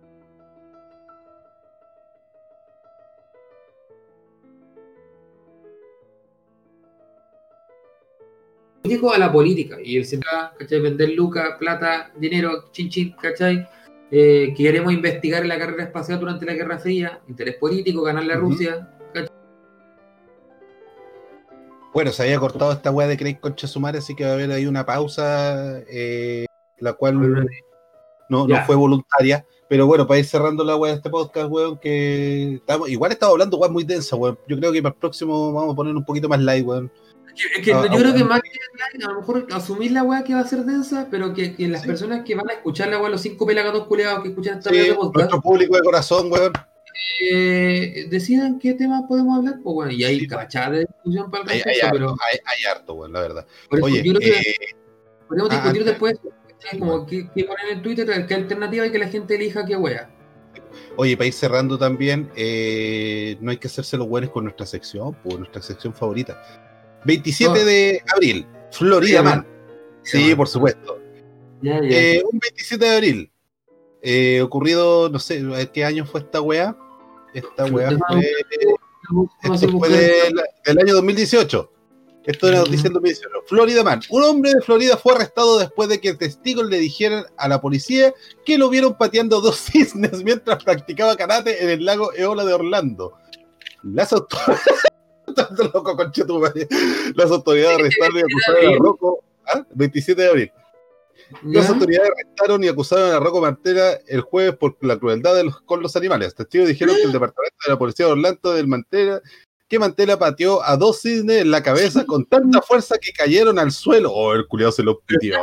[9.12, 10.28] a la política y el siempre,
[10.58, 10.80] ¿cachai?
[10.80, 13.66] Vender lucas, plata, dinero, chin chin, ¿cachai?
[14.10, 18.34] Eh, que queremos investigar en la carrera espacial durante la Guerra Fría, interés político, ganarle
[18.34, 18.36] a.
[18.36, 18.88] Rusia,
[21.94, 24.50] Bueno, se había cortado esta weá de Craig Concha Sumare, así que va a haber
[24.50, 26.46] ahí una pausa, eh,
[26.78, 27.46] la cual
[28.28, 29.44] no, no fue voluntaria.
[29.68, 33.32] Pero bueno, para ir cerrando la weá de este podcast, weón, que estamos, igual estamos
[33.32, 34.38] hablando weá muy densa, weón.
[34.46, 36.92] Yo creo que para el próximo vamos a poner un poquito más light, weón.
[37.34, 38.26] Es que Ah, yo creo ah, que ah.
[38.26, 41.54] más que a lo mejor asumir la weá que va a ser densa, pero que,
[41.54, 41.88] que las Sí.
[41.88, 44.76] personas que van a escuchar la weá, los cinco pelagatos culeados que escuchan esta Sí,
[44.76, 46.52] mierda de podcast, nuestro público de corazón, weón.
[47.30, 51.44] eh, decidan qué temas podemos hablar, pues bueno, y hay Sí, cachada de discusión para
[51.44, 53.46] el Hay, hay harto, pero hay, hay harto, weón, la verdad.
[53.70, 54.54] eso Oye, yo creo que eh,
[55.28, 56.20] podríamos ah, discutir ah, después,
[56.78, 60.10] como qué, qué poner en Twitter, qué alternativa y que la gente elija qué wea.
[60.96, 65.14] Oye, para ir cerrando también, eh, no hay que hacerse los buenos con nuestra sección,
[65.14, 66.42] por nuestra sección favorita.
[67.04, 67.64] 27 No.
[67.64, 69.46] de abril, Florida Sí, Man.
[70.02, 70.98] Sí, por supuesto.
[71.62, 73.32] Eh, un 27 de abril,
[74.02, 76.76] eh, ocurrido, no sé, ¿a ¿qué año fue esta weá?
[77.34, 78.32] Esta weá fue,
[79.54, 80.34] esto fue del,
[80.64, 81.72] del año 2018.
[82.24, 83.30] Esto es la noticia del 2018.
[83.46, 84.00] Florida Man.
[84.10, 88.14] Un hombre de Florida fue arrestado después de que testigos le dijeran a la policía
[88.44, 93.14] que lo vieron pateando dos cisnes mientras practicaba karate en el lago Eola de Orlando.
[93.82, 94.62] Las autoridades.
[95.34, 96.68] Tanto loco, conchetumare.
[97.14, 99.24] Las autoridades arrestaron y acusaron a Rocco.
[99.46, 99.66] ¿ah?
[99.74, 100.52] 27 de abril.
[101.44, 101.72] Las ¿Ya?
[101.72, 105.82] autoridades arrestaron y acusaron a Rocco Mantera el jueves por la crueldad de los, con
[105.82, 106.34] los animales.
[106.34, 109.22] Testigos dijeron que el departamento de la policía de Orlando del Mantera
[109.72, 113.72] que Mantela pateó a dos cisnes en la cabeza con tanta fuerza que cayeron al
[113.72, 114.12] suelo.
[114.12, 115.38] Oh, el culiado se los pidió.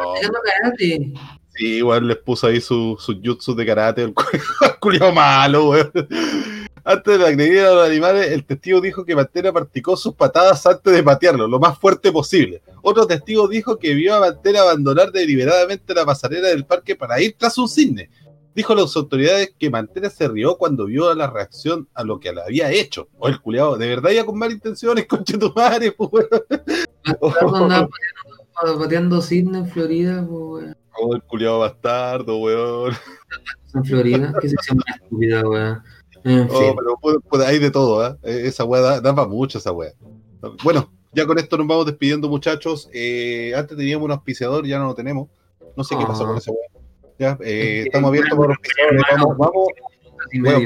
[1.56, 4.14] Sí, igual les puso ahí su, su jutsu de karate, el
[4.80, 5.92] culiado malo, weón.
[6.84, 10.94] Antes de agredir a los animales, el testigo dijo que Mantera practicó sus patadas antes
[10.94, 12.62] de patearlo, lo más fuerte posible.
[12.82, 17.36] Otro testigo dijo que vio a Mantera abandonar deliberadamente la pasarela del parque para ir
[17.38, 18.10] tras un cisne.
[18.56, 22.34] Dijo a las autoridades que Mantera se rió cuando vio la reacción a lo que
[22.34, 23.08] le había hecho.
[23.18, 26.28] O el culiado, de verdad ya con malas intenciones, conche tu madre, pues,
[28.80, 30.78] pateando, cisne en Florida, pues, weón.
[31.02, 32.94] Oh, el culiado bastardo, weón.
[33.76, 35.84] En Florida, qué sección más estúpida, weón.
[36.24, 36.76] En Oh,
[37.32, 38.18] pero hay de todo, ¿ah?
[38.24, 39.92] Eh, Esa weá da, da para mucho, esa weá.
[40.64, 42.90] Bueno, ya con esto nos vamos despidiendo, muchachos.
[42.94, 45.30] Eh, antes teníamos un auspiciador, ya no lo tenemos.
[45.76, 46.28] No sé qué pasó Ah.
[46.28, 46.68] con esa weá.
[47.18, 49.04] Ya, eh, estamos abiertos para auspiciadores.
[49.12, 49.38] Vamos,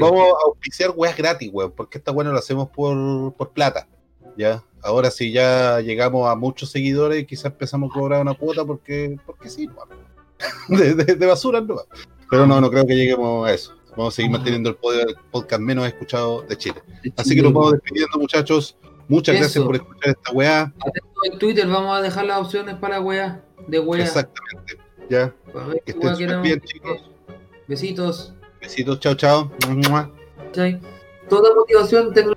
[0.00, 3.88] vamos, a auspiciar weas gratis, weón, porque esta weá no lo hacemos por, por plata.
[4.36, 9.16] Ya, ahora sí ya llegamos a muchos seguidores, quizás empezamos a cobrar una cuota porque,
[9.24, 9.68] porque sí,
[10.68, 11.76] de- de basura, no.
[12.30, 13.74] Pero no, no creo que lleguemos a eso.
[13.96, 14.76] Vamos a seguir manteniendo el
[15.30, 16.82] podcast menos escuchado de Chile.
[17.16, 18.76] Así que nos vamos despidiendo, muchachos.
[19.08, 20.62] Muchas gracias por escuchar esta weá.
[20.62, 23.44] Atento en Twitter, vamos a dejar las opciones para la weá.
[23.68, 24.02] De weá.
[24.02, 24.78] Exactamente.
[25.08, 27.10] Ya, ver que estén bien, chicos.
[27.68, 28.34] Besitos.
[28.60, 29.52] Besitos, chao, chao.
[31.28, 32.34] Toda motivación tengo.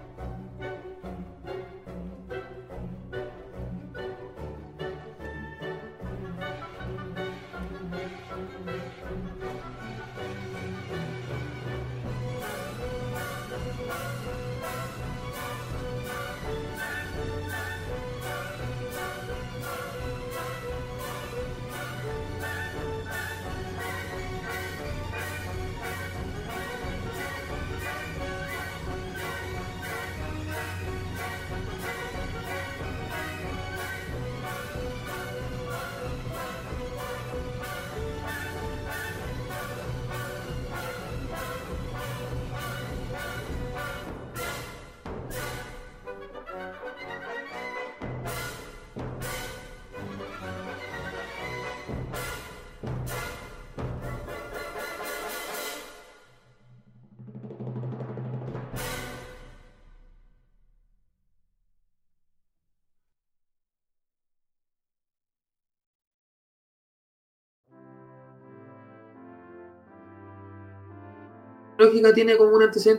[72.02, 72.96] Lógica tiene como un antecedente